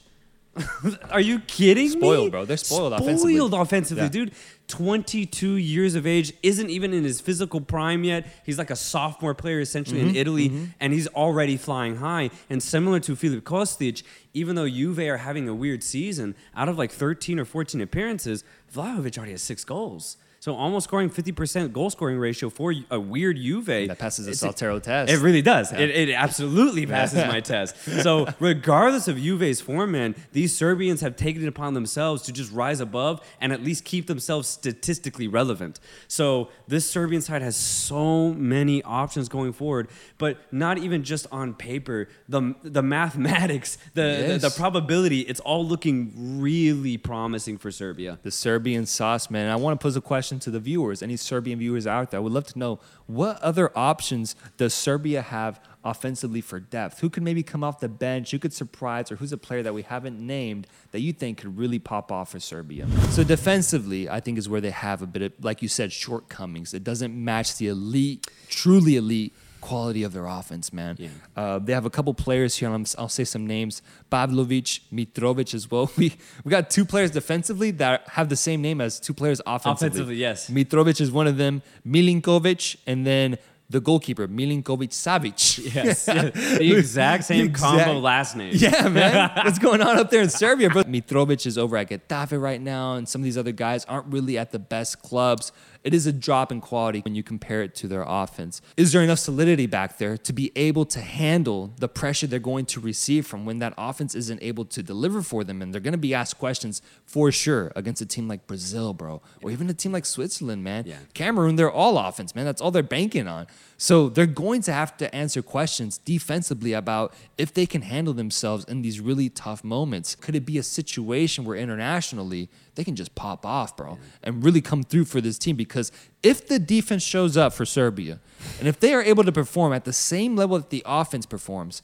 Are 1.12 1.22
you 1.22 1.40
kidding 1.40 1.86
me? 1.86 1.90
Spoiled, 1.92 2.32
bro. 2.32 2.46
They're 2.46 2.58
spoiled 2.58 2.94
offensively. 2.94 3.36
Spoiled 3.36 3.54
offensively, 3.54 4.04
Yeah. 4.04 4.10
dude. 4.10 4.32
22 4.68 5.56
years 5.56 5.96
of 5.96 6.08
age, 6.08 6.32
isn't 6.44 6.70
even 6.70 6.94
in 6.94 7.04
his 7.04 7.20
physical 7.20 7.60
prime 7.60 8.04
yet. 8.06 8.26
He's 8.46 8.58
like 8.58 8.70
a 8.70 8.76
sophomore 8.76 9.34
player 9.34 9.60
essentially 9.60 10.00
Mm-hmm, 10.00 10.10
in 10.10 10.16
Italy, 10.16 10.52
and 10.80 10.94
he's 10.94 11.08
already 11.08 11.58
flying 11.58 11.98
high. 11.98 12.30
And 12.50 12.64
similar 12.64 13.00
to 13.02 13.16
Filip 13.16 13.44
Kostic, 13.44 14.04
even 14.34 14.56
though 14.56 14.70
Juve 14.70 15.00
are 15.00 15.18
having 15.18 15.50
a 15.50 15.54
weird 15.54 15.84
season, 15.84 16.36
out 16.56 16.70
of 16.70 16.78
like 16.78 16.92
13 16.92 17.40
or 17.40 17.46
14 17.46 17.82
appearances, 17.82 18.44
Vlahovic 18.74 19.18
already 19.18 19.34
has 19.34 19.42
six 19.42 19.66
goals. 19.66 20.16
So 20.42 20.56
almost 20.56 20.86
scoring 20.86 21.12
50% 21.12 21.72
goal 21.72 21.92
scoring 21.92 22.18
ratio 22.18 22.50
for 22.50 22.74
a 22.90 23.00
weird 23.00 23.38
Juve. 23.38 23.68
That 23.68 24.00
passes 24.00 24.26
the 24.26 24.32
Soltero 24.32 24.82
test. 24.82 25.14
It 25.14 25.20
really 25.20 25.44
does. 25.44 25.72
It, 25.72 25.92
it 25.92 26.10
absolutely 26.10 26.84
passes 26.88 27.28
my 27.28 27.42
test. 27.42 27.76
So, 28.02 28.28
regardless 28.40 29.08
of 29.08 29.18
Juve's 29.18 29.62
form, 29.62 29.92
man, 29.92 30.16
these 30.32 30.58
Serbians 30.58 31.02
have 31.02 31.16
taken 31.16 31.44
it 31.44 31.48
upon 31.48 31.76
themselves 31.76 32.24
to 32.24 32.32
just 32.32 32.52
rise 32.52 32.80
above 32.80 33.22
and 33.40 33.54
at 33.54 33.62
least 33.62 33.86
keep 33.86 34.08
themselves 34.08 34.48
statistically 34.48 35.28
relevant. 35.28 35.80
So, 36.08 36.50
this 36.68 36.90
Serbian 36.90 37.22
side 37.22 37.44
has 37.44 37.56
so 37.56 38.34
many 38.34 38.82
options 38.82 39.30
going 39.30 39.54
forward, 39.54 39.90
but 40.18 40.40
not 40.52 40.80
even 40.80 41.04
just 41.04 41.28
on 41.32 41.54
paper. 41.54 42.10
The 42.28 42.56
the 42.64 42.82
mathematics, 42.82 43.78
the 43.94 44.40
the, 44.42 44.50
the 44.50 44.54
probability, 44.58 45.20
it's 45.20 45.40
all 45.42 45.64
looking 45.64 46.42
really 46.42 46.98
promising 46.98 47.60
for 47.60 47.70
Serbia. 47.70 48.18
the 48.24 48.32
Serbian 48.32 48.88
sauce, 48.88 49.30
man. 49.30 49.52
I 49.52 49.56
want 49.56 49.80
to 49.80 49.84
pose 49.84 49.96
a 49.96 50.02
question 50.02 50.31
to 50.40 50.52
the 50.52 50.60
viewers, 50.60 51.02
any 51.02 51.18
Serbian 51.18 51.60
viewers 51.60 51.86
out 51.86 52.12
there. 52.12 52.20
I 52.20 52.24
would 52.24 52.32
love 52.34 52.48
to 52.48 52.60
know 52.60 52.80
what 53.08 53.42
other 53.42 53.72
options 53.78 54.36
does 54.58 54.74
Serbia 54.74 55.22
have 55.22 55.60
offensively 55.84 56.42
for 56.42 56.60
depth? 56.60 57.00
Who 57.00 57.10
could 57.10 57.24
maybe 57.24 57.44
come 57.44 57.64
off 57.64 57.80
the 57.80 57.90
bench? 57.90 58.32
Who 58.32 58.40
could 58.40 58.54
surprise, 58.54 59.12
or 59.12 59.16
who's 59.16 59.32
a 59.32 59.38
player 59.38 59.64
that 59.64 59.74
we 59.74 59.82
haven't 59.82 60.20
named 60.20 60.68
that 60.92 61.00
you 61.00 61.14
think 61.14 61.40
could 61.40 61.58
really 61.58 61.80
pop 61.80 62.12
off 62.12 62.32
for 62.32 62.40
Serbia? 62.40 62.88
So 63.10 63.24
defensively, 63.24 64.10
I 64.10 64.20
think 64.20 64.38
is 64.38 64.48
where 64.48 64.62
they 64.62 64.72
have 64.72 65.02
a 65.02 65.08
bit 65.08 65.22
of, 65.22 65.34
like 65.44 65.62
you 65.62 65.68
said, 65.68 65.92
shortcomings. 65.92 66.74
It 66.74 66.84
doesn't 66.84 67.14
match 67.14 67.58
the 67.58 67.68
elite, 67.68 68.28
truly 68.50 68.96
elite 68.96 69.34
quality 69.62 70.04
of 70.04 70.14
their 70.14 70.26
offense, 70.26 70.74
man. 70.74 70.96
Yeah. 71.00 71.10
Uh, 71.36 71.60
they 71.60 71.74
have 71.74 71.86
a 71.86 71.90
couple 71.90 72.14
players 72.14 72.58
here. 72.58 72.70
I'm, 72.70 72.86
I'll 72.98 73.10
say 73.10 73.24
some 73.24 73.48
names: 73.48 73.82
Pavlovic, 74.12 74.82
Mitrovic 74.92 75.54
as 75.54 75.70
well. 75.70 75.90
We 76.02 76.14
we 76.44 76.50
got 76.50 76.70
two 76.70 76.84
players 76.86 77.12
defensively 77.12 77.72
that 77.72 78.08
have 78.10 78.30
the 78.30 78.36
same 78.36 78.62
name 78.62 78.82
as 78.82 79.00
two 79.00 79.14
players 79.14 79.40
offensively. 79.46 79.88
Offensively, 79.88 80.16
yes. 80.16 80.50
Mitrovic 80.50 81.00
is 81.00 81.12
one 81.12 81.28
of 81.28 81.38
them. 81.38 81.62
Milinkovic, 81.86 82.78
and 82.88 83.06
then 83.06 83.38
the 83.72 83.80
goalkeeper 83.82 84.28
Milinkovic 84.28 84.90
Savic. 84.92 85.60
Yes. 85.72 86.06
the 86.06 86.76
exact 86.78 87.24
same 87.24 87.46
Exact- 87.46 87.86
combo 87.86 88.00
last 88.00 88.36
name. 88.36 88.52
Yeah, 88.62 88.90
man. 88.90 89.32
What's 89.44 89.60
going 89.60 89.82
on 89.82 89.98
up 89.98 90.10
there 90.10 90.22
in 90.22 90.30
Serbia? 90.30 90.70
But 90.70 90.92
Mitrovic 90.92 91.46
is 91.46 91.58
over 91.58 91.78
at 91.78 91.90
Getafe 91.90 92.40
right 92.40 92.62
now, 92.62 92.96
and 92.96 93.08
some 93.08 93.22
of 93.22 93.24
these 93.24 93.38
other 93.38 93.52
guys 93.54 93.86
aren't 93.86 94.08
really 94.08 94.38
at 94.38 94.52
the 94.52 94.60
best 94.60 95.02
clubs. 95.02 95.52
It 95.84 95.96
is 95.96 96.06
a 96.06 96.12
drop 96.14 96.52
in 96.52 96.62
quality 96.62 97.00
when 97.00 97.16
you 97.16 97.24
compare 97.24 97.64
it 97.64 97.74
to 97.76 97.88
their 97.88 98.04
offense. 98.06 98.62
Is 98.78 98.92
there 98.92 99.02
enough 99.02 99.18
solidity 99.18 99.66
back 99.66 99.98
there 99.98 100.16
to 100.16 100.34
be 100.34 100.52
able 100.56 100.86
to 100.86 101.00
handle 101.02 101.74
the 101.80 101.88
pressure 101.88 102.28
they're 102.28 102.38
going 102.40 102.66
to 102.68 102.80
receive 102.80 103.26
from 103.26 103.46
when 103.46 103.58
that 103.60 103.74
offense 103.80 104.14
isn't 104.14 104.44
able 104.44 104.66
to 104.66 104.84
deliver 104.84 105.24
for 105.24 105.44
them? 105.44 105.60
And 105.62 105.74
they're 105.74 105.82
going 105.82 105.94
to 105.94 105.98
be 105.98 106.14
asked 106.14 106.38
questions 106.38 106.84
for 107.06 107.32
sure 107.32 107.72
against 107.76 108.00
a 108.02 108.06
team 108.06 108.28
like 108.28 108.46
Brazil, 108.46 108.94
bro, 108.94 109.24
or 109.42 109.50
even 109.50 109.70
a 109.72 109.74
team 109.74 109.92
like 109.92 110.06
Switzerland, 110.06 110.64
man. 110.64 110.84
Yeah. 110.86 110.98
Cameroon, 111.16 111.56
they're 111.56 111.72
all 111.72 111.98
offense, 111.98 112.36
man. 112.36 112.46
That's 112.46 112.62
all 112.62 112.70
they're 112.70 112.84
banking 112.84 113.28
on. 113.28 113.48
So 113.78 114.10
they're 114.10 114.28
going 114.28 114.62
to 114.64 114.74
have 114.74 114.96
to 114.98 115.14
answer 115.14 115.42
questions 115.42 115.98
defensively 115.98 116.74
about 116.74 117.16
if 117.38 117.52
they 117.52 117.66
can 117.66 117.82
handle 117.82 118.14
themselves 118.14 118.64
in 118.66 118.84
these 118.84 119.00
really 119.00 119.28
tough 119.28 119.64
moments. 119.64 120.14
Could 120.14 120.36
it 120.36 120.46
be 120.46 120.60
a 120.60 120.64
situation 120.64 121.46
where 121.46 121.58
internationally 121.58 122.48
they 122.76 122.84
can 122.84 122.96
just 122.96 123.16
pop 123.16 123.44
off, 123.44 123.76
bro, 123.76 123.98
and 124.22 124.44
really 124.44 124.62
come 124.62 124.84
through 124.84 125.06
for 125.06 125.20
this 125.20 125.40
team? 125.40 125.56
Because 125.56 125.92
if 126.22 126.48
the 126.48 126.60
defense 126.60 127.02
shows 127.02 127.36
up 127.36 127.54
for 127.54 127.66
Serbia, 127.66 128.20
and 128.60 128.68
if 128.68 128.80
they 128.80 128.94
are 128.94 129.02
able 129.02 129.24
to 129.24 129.32
perform 129.32 129.74
at 129.74 129.86
the 129.86 129.94
same 129.94 130.36
level 130.36 130.60
that 130.60 130.70
the 130.70 130.84
offense 130.86 131.26
performs, 131.26 131.82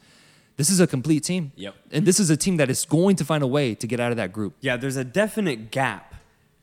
this 0.57 0.69
is 0.69 0.79
a 0.79 0.85
complete 0.85 1.23
team. 1.23 1.51
Yep. 1.55 1.75
And 1.91 2.05
this 2.05 2.19
is 2.19 2.29
a 2.29 2.37
team 2.37 2.57
that 2.57 2.69
is 2.69 2.85
going 2.85 3.15
to 3.15 3.25
find 3.25 3.43
a 3.43 3.47
way 3.47 3.73
to 3.75 3.87
get 3.87 3.99
out 3.99 4.11
of 4.11 4.17
that 4.17 4.33
group. 4.33 4.55
Yeah, 4.61 4.77
there's 4.77 4.97
a 4.97 5.03
definite 5.03 5.71
gap 5.71 6.13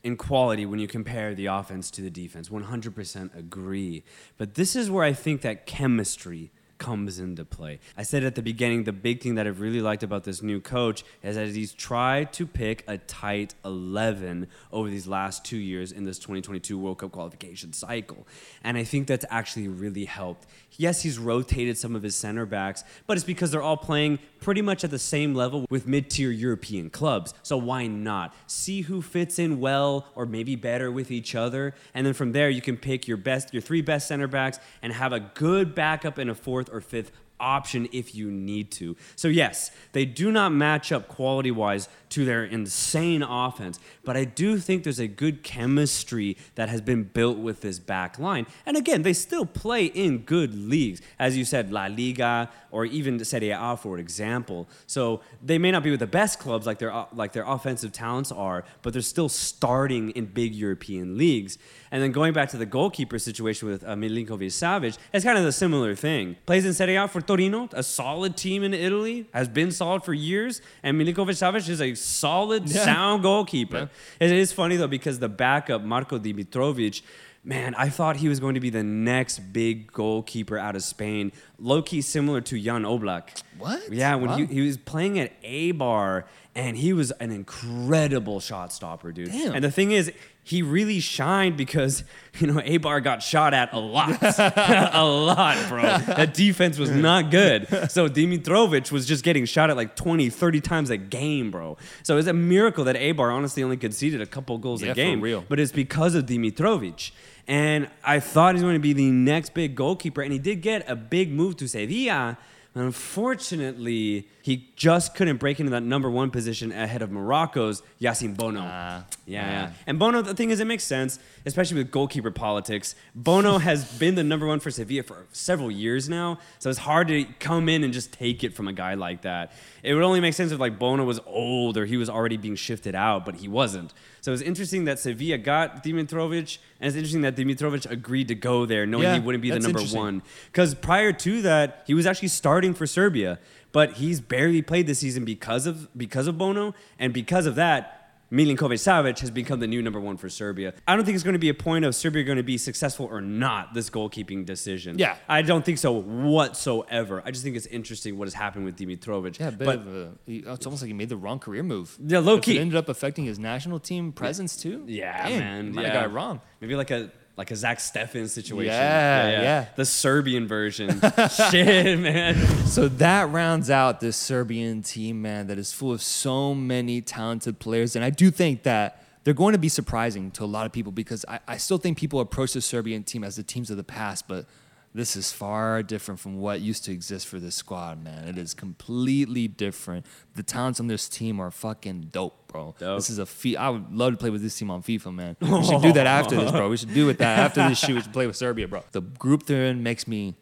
in 0.05 0.17
quality 0.17 0.67
when 0.67 0.79
you 0.79 0.87
compare 0.87 1.35
the 1.35 1.47
offense 1.47 1.91
to 1.91 2.03
the 2.03 2.11
defense. 2.11 2.51
100% 2.51 3.37
agree. 3.37 4.05
But 4.37 4.55
this 4.55 4.77
is 4.77 4.91
where 4.91 5.03
I 5.03 5.15
think 5.15 5.41
that 5.41 5.67
chemistry 5.67 6.53
comes 6.85 7.19
into 7.19 7.47
play. 7.47 7.81
I 7.97 8.03
said 8.03 8.25
at 8.25 8.35
the 8.35 8.43
beginning, 8.43 8.85
the 8.85 8.93
big 8.93 9.23
thing 9.23 9.37
that 9.37 9.47
I've 9.47 9.63
really 9.63 9.81
liked 9.81 10.03
about 10.03 10.25
this 10.25 10.43
new 10.43 10.61
coach 10.61 11.03
is 11.23 11.37
that 11.37 11.49
he's 11.49 11.73
tried 11.73 12.31
to 12.35 12.47
pick 12.47 12.85
a 12.87 12.99
tight 12.99 13.55
11 13.65 14.49
over 14.71 14.91
these 14.91 15.07
last 15.07 15.47
two 15.47 15.57
years 15.57 15.93
in 15.93 16.05
this 16.05 16.19
2022 16.19 16.79
World 16.79 16.99
Cup 16.99 17.13
qualification 17.13 17.73
cycle. 17.73 18.27
And 18.63 18.77
I 18.77 18.85
think 18.85 19.07
that's 19.07 19.25
actually 19.31 19.67
really 19.67 20.05
helped. 20.05 20.47
Yes, 20.73 21.03
he's 21.03 21.19
rotated 21.19 21.79
some 21.79 21.97
of 21.97 22.03
his 22.03 22.17
center 22.17 22.45
backs, 22.45 22.85
but 23.07 23.17
it's 23.17 23.25
because 23.25 23.51
they're 23.51 23.63
all 23.63 23.79
playing 23.79 24.19
pretty 24.41 24.61
much 24.61 24.85
at 24.85 24.91
the 24.91 24.99
same 24.99 25.35
level 25.35 25.65
with 25.71 25.87
mid 25.87 26.11
tier 26.11 26.31
European 26.31 26.91
clubs. 26.91 27.33
So 27.43 27.57
why 27.57 27.87
not? 27.87 28.35
See 28.47 28.83
who 28.83 29.01
fits 29.01 29.39
in 29.39 29.59
well 29.59 30.07
or 30.15 30.27
maybe 30.27 30.55
better 30.55 30.93
with 30.93 31.11
each 31.11 31.35
other. 31.35 31.75
And 31.95 32.07
then 32.07 32.13
from 32.13 32.33
there, 32.33 32.51
you 32.51 32.61
can 32.61 32.77
pick 32.77 33.09
your 33.09 33.17
best, 33.17 33.55
your 33.55 33.63
three 33.63 33.81
best 33.81 34.09
center 34.09 34.27
backs 34.27 34.59
and 34.83 34.93
have 34.93 35.15
a 35.15 35.21
good 35.21 35.75
backup 35.75 36.19
in 36.19 36.29
a 36.29 36.35
fourth 36.35 36.69
or 36.75 36.81
fifth 36.81 37.13
option 37.41 37.89
if 37.93 38.15
you 38.15 38.31
need 38.31 38.71
to. 38.73 38.97
So 39.17 39.29
yes, 39.29 39.71
they 39.93 40.05
do 40.05 40.31
not 40.31 40.53
match 40.53 40.93
up 40.93 41.09
quality 41.09 41.51
wise 41.51 41.89
to 42.11 42.25
their 42.25 42.45
insane 42.45 43.23
offense, 43.23 43.79
but 44.05 44.17
I 44.17 44.25
do 44.25 44.59
think 44.59 44.85
there's 44.85 45.01
a 45.01 45.09
good 45.09 45.43
chemistry 45.43 46.37
that 46.55 46.69
has 46.69 46.81
been 46.81 47.05
built 47.05 47.39
with 47.39 47.61
this 47.61 47.79
back 47.79 48.19
line. 48.19 48.47
And 48.67 48.77
again, 48.77 49.03
they 49.03 49.13
still 49.13 49.45
play 49.45 49.87
in 49.87 50.19
good 50.19 50.55
leagues, 50.55 51.03
as 51.19 51.37
you 51.37 51.45
said, 51.45 51.73
La 51.73 51.87
Liga 51.87 52.51
or 52.71 52.85
even 52.85 53.25
Serie 53.25 53.51
A, 53.51 53.77
for 53.77 53.99
example. 53.99 54.69
So 54.87 55.21
they 55.43 55.59
may 55.59 55.71
not 55.71 55.83
be 55.83 55.91
with 55.91 56.01
the 56.01 56.07
best 56.07 56.39
clubs 56.39 56.67
like 56.67 56.79
their 56.79 57.07
like 57.13 57.33
their 57.33 57.45
offensive 57.47 57.93
talents 57.93 58.33
are, 58.33 58.65
but 58.83 58.93
they're 58.93 59.03
still 59.03 59.29
starting 59.29 60.11
in 60.11 60.27
big 60.27 60.55
European 60.55 61.17
leagues. 61.17 61.59
And 61.91 62.03
then 62.03 62.11
going 62.11 62.33
back 62.33 62.49
to 62.51 62.57
the 62.57 62.67
goalkeeper 62.67 63.21
situation 63.21 63.69
with 63.69 63.85
uh, 63.85 63.95
Milinkovic 63.95 64.51
Savic, 64.51 64.99
it's 65.13 65.25
kind 65.25 65.39
of 65.39 65.45
a 65.45 65.53
similar 65.53 65.95
thing. 65.95 66.35
Plays 66.47 66.65
in 66.67 66.75
Serie 66.75 66.97
A 66.97 67.07
for 67.07 67.21
Torino, 67.27 67.69
a 67.73 67.83
solid 67.83 68.37
team 68.37 68.63
in 68.63 68.75
Italy, 68.75 69.27
has 69.33 69.49
been 69.49 69.71
solid 69.71 70.03
for 70.03 70.15
years, 70.15 70.61
and 70.83 71.01
Milinkovic 71.01 71.37
Savic 71.37 71.69
is 71.69 71.81
a 71.81 71.95
solid, 71.95 72.69
yeah. 72.69 72.85
sound 72.85 73.23
goalkeeper. 73.23 73.89
Yeah. 74.21 74.27
It 74.27 74.33
is 74.33 74.53
funny 74.53 74.77
though 74.77 74.89
because 74.89 75.19
the 75.19 75.29
backup 75.29 75.83
Marko 75.83 76.19
Dimitrovic 76.19 77.03
man, 77.45 77.75
I 77.77 77.91
thought 77.91 78.17
he 78.17 78.29
was 78.29 78.41
going 78.41 78.55
to 78.55 78.61
be 78.61 78.71
the 78.71 78.83
next 78.83 79.39
big 79.53 79.93
goalkeeper 79.93 80.59
out 80.59 80.77
of 80.77 80.83
Spain. 80.83 81.31
Low 81.59 81.83
key 81.83 82.01
similar 82.01 82.41
to 82.41 82.59
Jan 82.59 82.83
Oblak. 82.83 83.43
What? 83.59 83.93
Yeah, 83.93 84.15
when 84.17 84.31
wow. 84.31 84.37
he, 84.37 84.47
he 84.47 84.61
was 84.63 84.79
playing 84.79 85.19
at 85.19 85.41
Eibar 85.43 86.25
and 86.55 86.77
he 86.77 86.93
was 86.93 87.11
an 87.13 87.31
incredible 87.31 88.41
shot 88.41 88.73
stopper, 88.73 89.13
dude. 89.13 89.31
Damn. 89.31 89.55
And 89.55 89.65
the 89.65 89.71
thing 89.71 89.93
is, 89.93 90.13
he 90.47 90.61
really 90.61 91.01
shined 91.01 91.57
because 91.57 92.05
you 92.39 92.47
know 92.47 92.61
Eibar 92.61 93.03
got 93.03 93.23
shot 93.23 93.55
at 93.55 93.73
a 93.73 93.79
lot, 93.79 94.23
a 94.23 95.05
lot, 95.05 95.69
bro. 95.69 95.83
That 95.83 96.35
defense 96.35 96.79
was 96.79 96.91
not 96.91 97.31
good. 97.31 97.67
So 97.91 98.09
Dimitrovic 98.09 98.93
was 98.93 99.07
just 99.07 99.25
getting 99.25 99.47
shot 99.47 99.71
at 99.71 99.77
like 99.77 99.97
20, 99.97 100.31
30 100.31 100.61
times 100.61 100.91
a 100.91 100.97
game, 100.97 101.51
bro. 101.51 101.77
So 102.03 102.19
it's 102.19 102.29
a 102.29 102.33
miracle 102.33 102.85
that 102.85 102.97
Eibar 102.97 103.35
honestly 103.35 103.63
only 103.63 103.79
conceded 103.79 104.21
a 104.21 104.27
couple 104.27 104.57
goals 104.59 104.83
yeah, 104.83 104.93
a 104.93 104.95
game. 104.95 105.21
Real. 105.21 105.45
But 105.49 105.59
it's 105.59 105.73
because 105.73 106.15
of 106.15 106.27
Dimitrovic. 106.27 107.11
And 107.47 107.91
I 108.03 108.21
thought 108.21 108.55
he's 108.55 108.63
going 108.63 108.75
to 108.75 108.81
be 108.81 108.95
the 108.95 109.11
next 109.11 109.53
big 109.53 109.75
goalkeeper, 109.75 110.23
and 110.23 110.33
he 110.33 110.39
did 110.39 110.63
get 110.63 110.89
a 110.89 110.97
big 110.97 111.31
move 111.31 111.57
to 111.59 111.69
Sevilla 111.69 112.39
Unfortunately, 112.77 114.29
he 114.43 114.69
just 114.75 115.15
couldn't 115.15 115.37
break 115.37 115.61
into 115.61 115.71
that 115.71 115.85
number 115.85 116.11
one 116.11 116.31
position 116.31 116.73
ahead 116.73 117.03
of 117.03 117.11
Morocco's 117.13 117.83
Yassine 118.01 118.37
Bono. 118.37 118.63
Uh, 118.63 119.03
yeah, 119.27 119.51
yeah. 119.51 119.73
And 119.87 119.99
Bono, 119.99 120.23
the 120.23 120.35
thing 120.35 120.51
is, 120.51 120.59
it 120.59 120.65
makes 120.65 120.83
sense, 120.83 121.21
especially 121.47 121.79
with 121.79 121.93
goalkeeper 121.93 122.33
politics. 122.33 122.97
Bono 123.15 123.59
has 123.69 123.85
been 123.99 124.17
the 124.17 124.25
number 124.25 124.45
one 124.45 124.59
for 124.59 124.73
Sevilla 124.73 125.05
for 125.05 125.25
several 125.31 125.71
years 125.71 126.09
now, 126.09 126.41
so 126.59 126.69
it's 126.69 126.81
hard 126.81 127.07
to 127.09 127.25
come 127.39 127.69
in 127.69 127.85
and 127.85 127.93
just 127.93 128.13
take 128.13 128.43
it 128.43 128.55
from 128.55 128.67
a 128.67 128.73
guy 128.73 128.95
like 128.95 129.23
that. 129.23 129.53
It 129.85 129.95
would 129.95 130.03
only 130.03 130.21
make 130.21 130.35
sense 130.35 130.51
if 130.51 130.59
like 130.59 130.77
Bono 130.77 131.05
was 131.05 131.21
old 131.27 131.77
or 131.77 131.87
he 131.87 131.97
was 131.97 132.11
already 132.11 132.37
being 132.37 132.57
shifted 132.57 132.97
out, 132.97 133.25
but 133.25 133.37
he 133.37 133.47
wasn't. 133.47 133.93
So 134.25 134.33
it's 134.33 134.41
interesting 134.41 134.87
that 134.87 134.99
Sevilla 134.99 135.37
got 135.37 135.85
Dimitrovic, 135.85 136.57
and 136.81 136.89
it's 136.89 136.97
interesting 136.97 137.21
that 137.21 137.37
Dimitrovic 137.37 137.91
agreed 137.91 138.29
to 138.29 138.35
go 138.35 138.65
there, 138.65 138.87
knowing 138.87 139.03
yeah, 139.03 139.13
he 139.17 139.21
wouldn't 139.21 139.43
be 139.43 139.51
the 139.51 139.59
number 139.59 139.83
one. 139.83 140.23
Because 140.47 140.75
prior 140.75 141.13
to 141.13 141.43
that, 141.43 141.85
he 141.87 141.93
was 141.93 142.07
actually 142.07 142.29
starting 142.29 142.73
for 142.73 142.87
Serbia, 142.87 143.39
but 143.73 143.93
he's 143.93 144.23
barely 144.23 144.63
played 144.63 144.87
this 144.87 145.01
season 145.01 145.27
because 145.27 145.67
of 145.67 145.95
because 145.95 146.27
of 146.27 146.39
Bono, 146.39 146.75
and 146.99 147.13
because 147.13 147.45
of 147.45 147.55
that, 147.57 148.04
Milinkovic 148.35 148.81
Savic 148.81 149.21
has 149.21 149.31
become 149.31 149.61
the 149.61 149.67
new 149.69 149.81
number 149.81 150.01
one 150.01 150.17
for 150.17 150.29
Serbia. 150.29 150.75
I 150.89 150.97
don't 150.97 151.05
think 151.05 151.15
it's 151.15 151.23
going 151.23 151.35
to 151.35 151.39
be 151.39 151.51
a 151.51 151.55
point 151.55 151.85
of 151.85 151.95
Serbia 151.95 152.25
going 152.25 152.37
to 152.37 152.43
be 152.43 152.59
successful 152.59 153.07
or 153.07 153.21
not, 153.21 153.75
this 153.75 153.91
goalkeeping 153.91 154.45
decision. 154.45 154.99
Yeah. 154.99 155.17
I 155.29 155.43
don't 155.43 155.65
think 155.65 155.79
so 155.79 155.93
whatsoever. 155.93 157.23
I 157.25 157.31
just 157.31 157.45
think 157.45 157.55
it's 157.55 157.67
interesting 157.67 158.19
what 158.19 158.27
has 158.27 158.35
happened 158.35 158.65
with 158.65 158.77
Dimitrovic. 158.77 159.39
Yeah, 159.39 159.51
but 159.51 159.79
a, 159.79 160.11
it's 160.27 160.67
almost 160.67 160.83
like 160.83 160.89
he 160.89 160.95
made 160.95 161.11
the 161.11 161.17
wrong 161.17 161.39
career 161.39 161.63
move. 161.63 161.97
Yeah, 162.05 162.19
low 162.19 162.41
key. 162.41 162.57
It 162.57 162.61
ended 162.61 162.77
up 162.77 162.89
affecting 162.89 163.25
his 163.25 163.39
national 163.39 163.79
team 163.79 164.11
presence 164.11 164.57
too. 164.57 164.83
Yeah, 164.89 165.29
Damn, 165.29 165.39
man. 165.39 165.73
Might 165.73 165.83
yeah. 165.83 165.89
have 165.89 165.95
got 165.95 166.11
it 166.11 166.13
wrong. 166.13 166.41
Maybe 166.61 166.75
like 166.75 166.91
a 166.91 167.13
like 167.37 167.51
a 167.51 167.57
Zach 167.57 167.79
Steffen 167.79 168.29
situation. 168.29 168.73
Yeah, 168.73 169.27
yeah, 169.27 169.33
yeah. 169.33 169.43
yeah. 169.43 169.67
The 169.77 169.85
Serbian 169.85 170.47
version. 170.47 171.01
Shit, 171.51 171.99
man. 171.99 172.37
So 172.67 172.89
that 172.89 173.31
rounds 173.31 173.71
out 173.71 174.01
this 174.01 174.17
Serbian 174.17 174.83
team, 174.83 175.21
man, 175.21 175.49
that 175.49 175.59
is 175.59 175.73
full 175.73 175.93
of 175.93 176.01
so 176.01 176.55
many 176.55 177.01
talented 177.01 177.59
players. 177.59 177.97
And 177.97 178.05
I 178.05 178.11
do 178.11 178.31
think 178.31 178.63
that 178.63 179.03
they're 179.25 179.35
going 179.35 179.53
to 179.53 179.59
be 179.59 179.69
surprising 179.69 180.31
to 180.33 180.45
a 180.45 180.47
lot 180.47 180.67
of 180.67 180.73
people 180.73 180.93
because 180.93 181.25
I, 181.27 181.41
I 181.49 181.57
still 181.57 181.79
think 181.79 181.99
people 181.99 182.21
approach 182.21 182.53
the 182.53 182.61
Serbian 182.61 183.03
team 183.03 183.25
as 183.25 183.37
the 183.37 183.43
teams 183.43 183.71
of 183.71 183.77
the 183.77 183.85
past, 183.85 184.29
but 184.29 184.47
this 184.95 185.17
is 185.17 185.33
far 185.33 185.83
different 185.83 186.21
from 186.21 186.39
what 186.39 186.61
used 186.61 186.85
to 186.85 186.93
exist 186.93 187.27
for 187.27 187.41
this 187.41 187.57
squad, 187.57 188.03
man. 188.03 188.29
It 188.29 188.39
is 188.39 188.55
completely 188.55 189.49
different. 189.49 190.07
The 190.37 190.45
talents 190.45 190.79
on 190.79 190.87
this 190.87 191.09
team 191.09 191.41
are 191.41 191.51
fucking 191.51 192.11
dope, 192.13 192.47
bro. 192.47 192.77
Dope. 192.79 192.99
This 192.99 193.11
is 193.11 193.19
a 193.19 193.27
fee. 193.27 193.57
I 193.57 193.71
would 193.71 193.93
love 193.93 194.13
to 194.13 194.17
play 194.17 194.31
with 194.31 194.41
this 194.41 194.57
team 194.57 194.71
on 194.71 194.83
FIFA, 194.85 195.13
man. 195.13 195.37
We 195.55 195.65
should 195.65 195.83
do 195.83 195.93
that 195.95 196.07
after 196.07 196.37
this, 196.37 196.53
bro. 196.53 196.69
We 196.69 196.77
should 196.77 196.95
do 196.95 197.09
it 197.09 197.19
that 197.19 197.41
after 197.41 197.69
this 197.69 197.79
shoot. 197.79 197.95
We 197.95 198.01
should 198.03 198.13
play 198.13 198.29
with 198.29 198.37
Serbia, 198.37 198.69
bro. 198.69 198.85
The 198.93 199.01
group 199.01 199.47
they're 199.47 199.67
in 199.67 199.83
makes 199.83 200.07
me, 200.07 200.37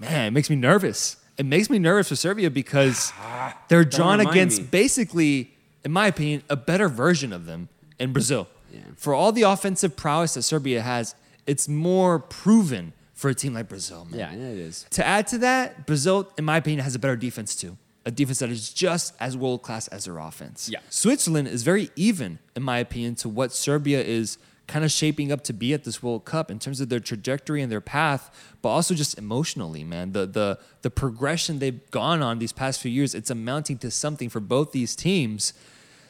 man, 0.00 0.26
it 0.26 0.30
makes 0.32 0.50
me 0.50 0.56
nervous. 0.56 1.16
It 1.38 1.46
makes 1.46 1.70
me 1.70 1.78
nervous 1.78 2.08
for 2.08 2.16
Serbia 2.16 2.50
because 2.50 3.12
they're 3.68 3.84
drawn 3.84 4.18
against 4.18 4.62
me. 4.62 4.66
basically, 4.68 5.54
in 5.84 5.92
my 5.92 6.08
opinion, 6.08 6.42
a 6.50 6.56
better 6.56 6.88
version 6.88 7.32
of 7.32 7.46
them 7.46 7.68
in 8.00 8.12
Brazil. 8.12 8.48
Yeah. 8.72 8.80
For 8.96 9.14
all 9.14 9.30
the 9.30 9.42
offensive 9.42 9.96
prowess 9.96 10.34
that 10.34 10.42
Serbia 10.42 10.82
has, 10.82 11.14
it's 11.46 11.68
more 11.68 12.18
proven 12.18 12.94
for 13.12 13.30
a 13.30 13.34
team 13.34 13.54
like 13.54 13.68
Brazil, 13.68 14.06
man. 14.10 14.18
Yeah, 14.18 14.32
it 14.32 14.58
is. 14.58 14.86
To 14.90 15.06
add 15.06 15.26
to 15.28 15.38
that, 15.38 15.86
Brazil, 15.86 16.28
in 16.38 16.44
my 16.44 16.56
opinion, 16.56 16.82
has 16.84 16.94
a 16.94 16.98
better 16.98 17.16
defense 17.16 17.54
too. 17.54 17.76
A 18.04 18.10
defense 18.10 18.40
that 18.40 18.50
is 18.50 18.72
just 18.72 19.14
as 19.20 19.36
world 19.36 19.62
class 19.62 19.86
as 19.88 20.06
their 20.06 20.18
offense. 20.18 20.68
Yeah. 20.68 20.80
Switzerland 20.90 21.46
is 21.48 21.62
very 21.62 21.90
even, 21.94 22.40
in 22.56 22.62
my 22.62 22.78
opinion, 22.78 23.14
to 23.16 23.28
what 23.28 23.52
Serbia 23.52 24.02
is 24.02 24.38
kind 24.66 24.84
of 24.84 24.90
shaping 24.90 25.30
up 25.30 25.42
to 25.44 25.52
be 25.52 25.74
at 25.74 25.84
this 25.84 26.02
World 26.02 26.24
Cup 26.24 26.50
in 26.50 26.58
terms 26.58 26.80
of 26.80 26.88
their 26.88 27.00
trajectory 27.00 27.62
and 27.62 27.70
their 27.70 27.80
path, 27.80 28.54
but 28.62 28.70
also 28.70 28.94
just 28.94 29.18
emotionally, 29.18 29.84
man. 29.84 30.12
The 30.12 30.26
the 30.26 30.58
the 30.82 30.90
progression 30.90 31.58
they've 31.58 31.88
gone 31.90 32.22
on 32.22 32.38
these 32.38 32.52
past 32.52 32.80
few 32.80 32.90
years, 32.90 33.14
it's 33.14 33.30
amounting 33.30 33.78
to 33.78 33.90
something 33.90 34.28
for 34.28 34.40
both 34.40 34.72
these 34.72 34.96
teams. 34.96 35.52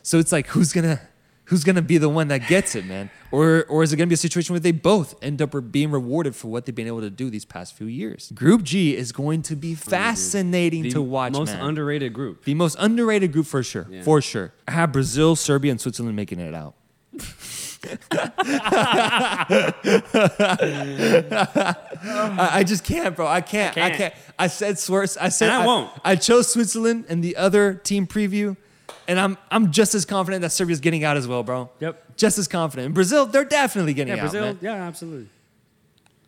So 0.03 0.19
it's 0.19 0.33
like 0.33 0.47
who's 0.49 0.73
gonna 0.73 1.01
who's 1.53 1.65
going 1.65 1.77
to 1.77 1.83
be 1.83 1.99
the 1.99 2.09
one 2.09 2.29
that 2.29 2.49
gets 2.49 2.75
it, 2.75 2.87
man? 2.87 3.11
Or, 3.31 3.67
or 3.69 3.83
is 3.83 3.93
it 3.93 3.99
going 3.99 4.07
to 4.07 4.11
be 4.11 4.15
a 4.15 4.17
situation 4.17 4.55
where 4.55 4.61
they 4.61 4.73
both 4.73 5.15
end 5.23 5.43
up 5.43 5.55
being 5.71 5.91
rewarded 5.91 6.35
for 6.35 6.49
what 6.49 6.65
they've 6.65 6.75
been 6.75 6.87
able 6.87 7.03
to 7.03 7.11
do 7.11 7.29
these 7.29 7.45
past 7.45 7.77
few 7.77 7.87
years? 7.87 8.33
Group 8.35 8.63
G 8.63 8.97
is 8.97 9.13
going 9.13 9.43
to 9.43 9.55
be 9.55 9.75
fascinating 9.75 10.89
to 10.93 11.03
watch. 11.03 11.35
Most 11.35 11.53
man. 11.53 11.63
underrated 11.63 12.15
group. 12.15 12.45
The 12.45 12.55
most 12.55 12.79
underrated 12.79 13.33
group 13.33 13.45
for 13.45 13.63
sure. 13.63 13.87
Yeah. 13.91 14.01
For 14.01 14.23
sure. 14.23 14.55
I 14.67 14.71
have 14.71 14.93
Brazil, 14.93 15.37
Serbia, 15.37 15.73
and 15.73 15.79
Switzerland 15.79 16.17
making 16.17 16.41
it 16.41 16.55
out. 16.55 16.73
I, 17.21 17.25
I, 22.51 22.65
just 22.65 22.83
can't, 22.83 23.15
bro. 23.15 23.27
I 23.27 23.43
can't. 23.43 23.77
I 23.77 23.91
can't. 23.91 23.95
I, 23.95 23.97
can't. 23.99 24.15
I 24.39 24.47
said 24.47 24.79
Swiss. 24.79 25.19
I 25.21 25.29
said 25.29 25.51
and 25.51 25.65
I, 25.65 25.67
won't. 25.67 25.91
I 26.03 26.17
chose 26.17 26.51
Switzerland 26.51 27.05
and 27.11 27.23
the 27.23 27.37
other 27.37 27.75
team 27.75 28.07
preview 28.07 28.57
and 29.09 29.19
I'm 29.19 29.39
I'm 29.51 29.73
just 29.73 29.95
as 29.95 30.05
confident 30.05 30.43
that 30.43 30.51
Serbia's 30.51 30.81
getting 30.81 31.05
out 31.05 31.17
as 31.17 31.27
well, 31.29 31.43
bro. 31.43 31.71
Yep. 31.81 32.17
Just 32.17 32.39
as 32.39 32.49
confident. 32.49 32.87
In 32.87 32.93
Brazil, 32.93 33.27
they're 33.27 33.45
definitely 33.45 33.95
getting 33.95 34.13
out. 34.13 34.17
yeah, 34.17 34.25
out. 34.25 34.31
Brazil, 34.31 34.47
man. 34.47 34.59
yeah, 34.61 34.87
absolutely. 34.87 35.29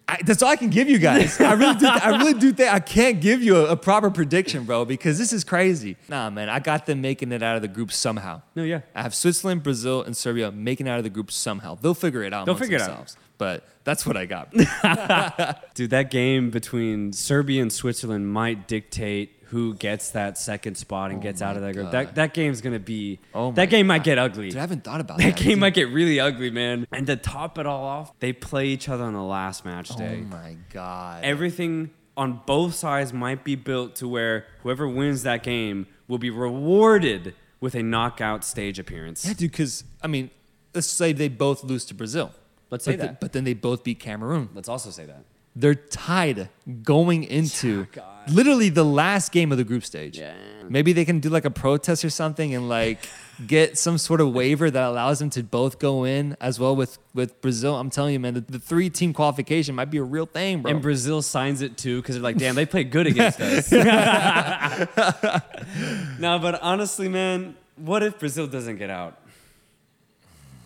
I, 0.06 0.18
that's 0.22 0.42
all 0.42 0.50
I 0.50 0.56
can 0.56 0.68
give 0.68 0.88
you 0.88 0.98
guys. 0.98 1.40
I 1.40 1.54
really 1.54 1.76
do. 1.76 1.86
I 1.86 2.10
really 2.18 2.34
do 2.34 2.52
think 2.52 2.72
I 2.72 2.80
can't 2.80 3.20
give 3.20 3.42
you 3.42 3.56
a, 3.56 3.70
a, 3.70 3.76
proper 3.76 4.10
prediction, 4.10 4.64
bro, 4.64 4.84
because 4.84 5.18
this 5.18 5.32
is 5.32 5.44
crazy. 5.44 5.96
Nah, 6.08 6.28
man, 6.28 6.50
I 6.50 6.58
got 6.58 6.84
them 6.84 7.00
making 7.00 7.32
it 7.32 7.42
out 7.42 7.56
of 7.56 7.62
the 7.62 7.68
group 7.68 7.90
somehow. 7.90 8.42
No, 8.54 8.64
yeah. 8.64 8.80
I 8.94 9.02
have 9.02 9.14
Switzerland, 9.14 9.62
Brazil, 9.62 10.02
and 10.02 10.14
Serbia 10.14 10.52
making 10.52 10.86
it 10.86 10.90
out 10.90 10.98
of 10.98 11.04
the 11.04 11.10
group 11.10 11.32
somehow. 11.32 11.76
They'll 11.76 11.94
figure 11.94 12.22
it 12.22 12.34
out. 12.34 12.44
They'll 12.44 12.54
figure 12.54 12.78
themselves. 12.78 13.14
it 13.14 13.16
out. 13.16 13.24
But 13.38 13.68
that's 13.84 14.06
what 14.06 14.16
I 14.16 14.26
got. 14.26 14.52
Dude, 15.74 15.90
that 15.90 16.10
game 16.10 16.50
between 16.50 17.12
Serbia 17.12 17.62
and 17.62 17.72
Switzerland 17.72 18.30
might 18.30 18.68
dictate 18.68 19.33
who 19.54 19.72
gets 19.72 20.10
that 20.10 20.36
second 20.36 20.74
spot 20.74 21.12
and 21.12 21.20
oh 21.20 21.22
gets 21.22 21.40
out 21.40 21.54
of 21.54 21.62
that 21.62 21.74
group. 21.74 21.92
That 21.92 22.16
that 22.16 22.34
game's 22.34 22.60
gonna 22.60 22.80
be. 22.80 23.20
Oh 23.32 23.52
that 23.52 23.66
game 23.70 23.86
might 23.86 24.02
get 24.02 24.18
ugly. 24.18 24.48
Dude, 24.48 24.56
I 24.58 24.62
haven't 24.62 24.82
thought 24.82 25.00
about 25.00 25.18
that. 25.18 25.36
That 25.36 25.36
game 25.36 25.60
might 25.60 25.74
get 25.74 25.90
really 25.90 26.18
ugly, 26.18 26.50
man. 26.50 26.88
And 26.90 27.06
to 27.06 27.14
top 27.14 27.56
it 27.56 27.64
all 27.64 27.84
off, 27.84 28.18
they 28.18 28.32
play 28.32 28.66
each 28.66 28.88
other 28.88 29.04
on 29.04 29.12
the 29.12 29.22
last 29.22 29.64
match 29.64 29.92
oh 29.92 29.96
day. 29.96 30.24
Oh 30.24 30.26
my 30.26 30.56
god. 30.72 31.22
Everything 31.22 31.90
on 32.16 32.40
both 32.46 32.74
sides 32.74 33.12
might 33.12 33.44
be 33.44 33.54
built 33.54 33.94
to 33.96 34.08
where 34.08 34.48
whoever 34.64 34.88
wins 34.88 35.22
that 35.22 35.44
game 35.44 35.86
will 36.08 36.18
be 36.18 36.30
rewarded 36.30 37.32
with 37.60 37.76
a 37.76 37.82
knockout 37.84 38.42
stage 38.42 38.80
appearance. 38.80 39.24
Yeah, 39.24 39.34
dude. 39.34 39.52
Because 39.52 39.84
I 40.02 40.08
mean, 40.08 40.32
let's 40.74 40.88
say 40.88 41.12
they 41.12 41.28
both 41.28 41.62
lose 41.62 41.84
to 41.84 41.94
Brazil. 41.94 42.32
Let's 42.70 42.84
say 42.84 42.96
but 42.96 43.00
that. 43.00 43.20
The, 43.20 43.24
but 43.24 43.32
then 43.32 43.44
they 43.44 43.54
both 43.54 43.84
beat 43.84 44.00
Cameroon. 44.00 44.48
Let's 44.52 44.68
also 44.68 44.90
say 44.90 45.04
that. 45.04 45.22
They're 45.56 45.74
tied 45.76 46.48
going 46.82 47.22
into 47.24 47.84
God. 47.92 48.28
literally 48.30 48.70
the 48.70 48.84
last 48.84 49.30
game 49.30 49.52
of 49.52 49.58
the 49.58 49.62
group 49.64 49.84
stage. 49.84 50.18
Yeah. 50.18 50.34
Maybe 50.68 50.92
they 50.92 51.04
can 51.04 51.20
do 51.20 51.28
like 51.28 51.44
a 51.44 51.50
protest 51.50 52.04
or 52.04 52.10
something 52.10 52.54
and 52.54 52.68
like 52.68 52.98
get 53.46 53.78
some 53.78 53.98
sort 53.98 54.20
of 54.20 54.32
waiver 54.32 54.68
that 54.70 54.82
allows 54.82 55.18
them 55.20 55.30
to 55.30 55.42
both 55.44 55.78
go 55.78 56.02
in 56.04 56.36
as 56.40 56.58
well 56.58 56.74
with 56.74 56.98
with 57.14 57.40
Brazil. 57.40 57.76
I'm 57.76 57.90
telling 57.90 58.14
you, 58.14 58.20
man, 58.20 58.34
the, 58.34 58.40
the 58.40 58.58
three 58.58 58.90
team 58.90 59.12
qualification 59.12 59.74
might 59.76 59.90
be 59.90 59.98
a 59.98 60.02
real 60.02 60.26
thing, 60.26 60.62
bro. 60.62 60.72
And 60.72 60.82
Brazil 60.82 61.22
signs 61.22 61.62
it 61.62 61.76
too 61.76 62.00
because 62.02 62.16
they're 62.16 62.22
like, 62.22 62.36
damn, 62.38 62.56
they 62.56 62.66
played 62.66 62.90
good 62.90 63.06
against 63.06 63.40
us. 63.70 63.70
no, 66.18 66.38
but 66.38 66.60
honestly, 66.62 67.08
man, 67.08 67.56
what 67.76 68.02
if 68.02 68.18
Brazil 68.18 68.46
doesn't 68.46 68.76
get 68.78 68.90
out? 68.90 69.18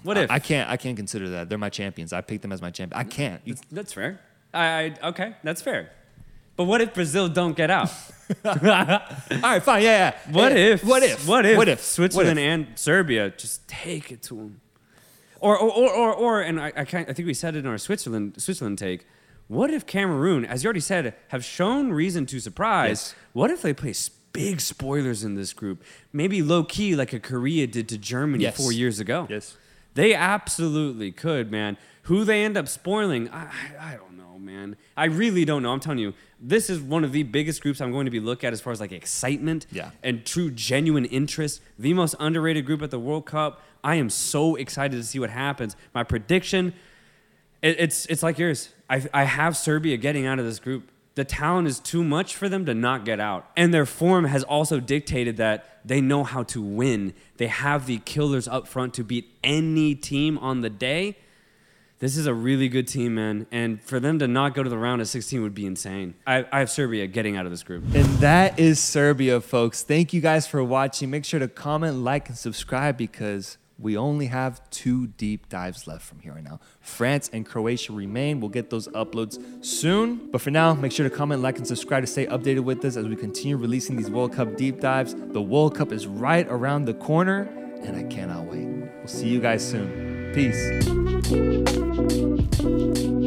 What 0.02 0.16
if? 0.16 0.30
I, 0.30 0.36
I 0.36 0.38
can't 0.38 0.70
I 0.70 0.76
can't 0.76 0.96
consider 0.96 1.28
that. 1.30 1.48
They're 1.48 1.58
my 1.58 1.70
champions. 1.70 2.12
I 2.12 2.20
picked 2.20 2.42
them 2.42 2.52
as 2.52 2.62
my 2.62 2.70
champion. 2.70 2.98
I 2.98 3.04
can't. 3.04 3.40
You- 3.44 3.54
That's, 3.54 3.66
that's 3.72 3.92
fair. 3.92 4.20
I, 4.58 4.94
I 5.02 5.08
okay, 5.08 5.34
that's 5.42 5.62
fair. 5.62 5.90
But 6.56 6.64
what 6.64 6.80
if 6.80 6.92
Brazil 6.94 7.28
don't 7.28 7.56
get 7.56 7.70
out? 7.70 7.90
all 8.44 8.54
right, 8.54 9.62
fine. 9.62 9.82
Yeah, 9.82 10.12
yeah. 10.28 10.32
What 10.32 10.52
Yeah. 10.52 10.58
if? 10.58 10.84
What 10.84 11.02
if? 11.02 11.26
What 11.26 11.46
if? 11.46 11.56
What 11.56 11.68
if? 11.68 11.80
Switzerland 11.80 12.28
What 12.36 12.38
if? 12.38 12.44
and 12.68 12.78
Serbia 12.78 13.30
just 13.30 13.66
take 13.68 14.10
it 14.12 14.22
to 14.24 14.34
them? 14.34 14.60
Or, 15.40 15.56
or, 15.56 15.70
or, 15.70 15.90
or, 15.90 16.14
or 16.14 16.40
and 16.42 16.60
I, 16.60 16.72
I, 16.76 16.84
can't, 16.84 17.08
I 17.08 17.12
think 17.12 17.26
we 17.26 17.32
said 17.34 17.54
it 17.54 17.60
in 17.60 17.66
our 17.66 17.78
Switzerland 17.78 18.34
Switzerland 18.42 18.78
take. 18.78 19.06
What 19.46 19.70
if 19.70 19.86
Cameroon, 19.86 20.44
as 20.44 20.62
you 20.62 20.66
already 20.68 20.80
said, 20.80 21.14
have 21.28 21.42
shown 21.44 21.90
reason 21.90 22.26
to 22.26 22.40
surprise? 22.40 22.88
Yes. 22.90 23.14
What 23.32 23.50
if 23.50 23.62
they 23.62 23.72
play 23.72 23.94
big 24.32 24.60
spoilers 24.60 25.24
in 25.24 25.36
this 25.36 25.52
group? 25.54 25.82
Maybe 26.12 26.42
low 26.42 26.64
key, 26.64 26.94
like 26.94 27.14
a 27.14 27.20
Korea 27.20 27.66
did 27.66 27.88
to 27.88 27.96
Germany 27.98 28.44
Yes. 28.44 28.56
four 28.56 28.72
years 28.72 29.00
ago. 29.00 29.26
Yes. 29.30 29.56
They 29.94 30.12
absolutely 30.12 31.12
could, 31.12 31.50
man. 31.50 31.78
Who 32.08 32.24
they 32.24 32.44
end 32.44 32.56
up 32.56 32.68
spoiling, 32.68 33.28
I, 33.30 33.44
I 33.80 33.92
I 33.92 33.96
don't 33.96 34.16
know, 34.16 34.38
man. 34.38 34.76
I 34.96 35.06
really 35.06 35.44
don't 35.44 35.62
know. 35.62 35.72
I'm 35.72 35.80
telling 35.80 35.98
you, 35.98 36.14
this 36.40 36.68
is 36.70 36.80
one 36.80 37.04
of 37.04 37.12
the 37.12 37.22
biggest 37.22 37.62
groups 37.62 37.80
I'm 37.80 37.92
going 37.92 38.04
to 38.06 38.10
be 38.10 38.20
looked 38.20 38.44
at 38.44 38.52
as 38.52 38.60
far 38.60 38.72
as 38.72 38.80
like 38.80 38.92
excitement 38.92 39.66
Yeah. 39.70 39.90
and 40.02 40.24
true 40.24 40.50
genuine 40.50 41.04
interest. 41.04 41.60
The 41.78 41.92
most 41.94 42.14
underrated 42.18 42.64
group 42.66 42.82
at 42.82 42.90
the 42.90 42.98
World 42.98 43.26
Cup. 43.26 43.62
I 43.84 43.94
am 43.96 44.10
so 44.10 44.56
excited 44.56 44.96
to 44.96 45.04
see 45.04 45.18
what 45.18 45.30
happens. 45.30 45.76
My 45.94 46.02
prediction, 46.02 46.72
it, 47.62 47.78
it's 47.78 48.06
it's 48.06 48.22
like 48.22 48.38
yours. 48.38 48.70
I 48.90 49.06
I 49.12 49.24
have 49.24 49.56
Serbia 49.56 49.96
getting 49.96 50.26
out 50.26 50.38
of 50.38 50.44
this 50.44 50.58
group. 50.58 50.90
The 51.14 51.24
talent 51.24 51.66
is 51.68 51.78
too 51.80 52.04
much 52.04 52.36
for 52.36 52.48
them 52.48 52.64
to 52.66 52.74
not 52.74 53.04
get 53.04 53.18
out. 53.20 53.50
And 53.56 53.74
their 53.74 53.86
form 53.86 54.24
has 54.26 54.44
also 54.44 54.78
dictated 54.80 55.36
that 55.38 55.80
they 55.84 56.00
know 56.00 56.22
how 56.24 56.44
to 56.44 56.62
win. 56.62 57.12
They 57.38 57.48
have 57.48 57.86
the 57.86 57.98
killers 57.98 58.46
up 58.48 58.68
front 58.68 58.94
to 58.94 59.04
beat 59.04 59.26
any 59.42 59.94
team 59.96 60.38
on 60.38 60.60
the 60.60 60.70
day. 60.70 61.16
This 62.00 62.16
is 62.16 62.26
a 62.26 62.34
really 62.34 62.68
good 62.68 62.86
team, 62.86 63.16
man. 63.16 63.46
And 63.50 63.82
for 63.82 63.98
them 63.98 64.20
to 64.20 64.28
not 64.28 64.54
go 64.54 64.62
to 64.62 64.70
the 64.70 64.78
round 64.78 65.00
of 65.00 65.08
16 65.08 65.42
would 65.42 65.54
be 65.54 65.66
insane. 65.66 66.14
I, 66.26 66.46
I 66.52 66.60
have 66.60 66.70
Serbia 66.70 67.06
getting 67.08 67.36
out 67.36 67.44
of 67.44 67.50
this 67.50 67.64
group. 67.64 67.82
And 67.92 68.06
that 68.18 68.58
is 68.58 68.78
Serbia, 68.78 69.40
folks. 69.40 69.82
Thank 69.82 70.12
you 70.12 70.20
guys 70.20 70.46
for 70.46 70.62
watching. 70.62 71.10
Make 71.10 71.24
sure 71.24 71.40
to 71.40 71.48
comment, 71.48 71.96
like, 71.96 72.28
and 72.28 72.38
subscribe 72.38 72.96
because 72.96 73.58
we 73.80 73.96
only 73.96 74.26
have 74.26 74.60
two 74.70 75.08
deep 75.08 75.48
dives 75.48 75.88
left 75.88 76.04
from 76.04 76.20
here 76.20 76.32
on 76.32 76.44
now. 76.44 76.60
France 76.80 77.30
and 77.32 77.44
Croatia 77.44 77.92
remain. 77.92 78.40
We'll 78.40 78.50
get 78.50 78.70
those 78.70 78.86
uploads 78.88 79.64
soon. 79.64 80.30
But 80.30 80.40
for 80.40 80.52
now, 80.52 80.74
make 80.74 80.92
sure 80.92 81.08
to 81.08 81.14
comment, 81.14 81.42
like, 81.42 81.58
and 81.58 81.66
subscribe 81.66 82.04
to 82.04 82.06
stay 82.06 82.26
updated 82.26 82.60
with 82.60 82.84
us 82.84 82.96
as 82.96 83.08
we 83.08 83.16
continue 83.16 83.56
releasing 83.56 83.96
these 83.96 84.10
World 84.10 84.32
Cup 84.34 84.56
deep 84.56 84.80
dives. 84.80 85.16
The 85.16 85.42
World 85.42 85.76
Cup 85.76 85.90
is 85.90 86.06
right 86.06 86.46
around 86.48 86.84
the 86.84 86.94
corner, 86.94 87.42
and 87.82 87.96
I 87.96 88.04
cannot 88.04 88.44
wait. 88.44 88.66
We'll 88.66 89.06
see 89.08 89.28
you 89.28 89.40
guys 89.40 89.68
soon. 89.68 90.32
Peace. 90.32 91.07
Thank 91.30 91.68
you. 92.98 93.17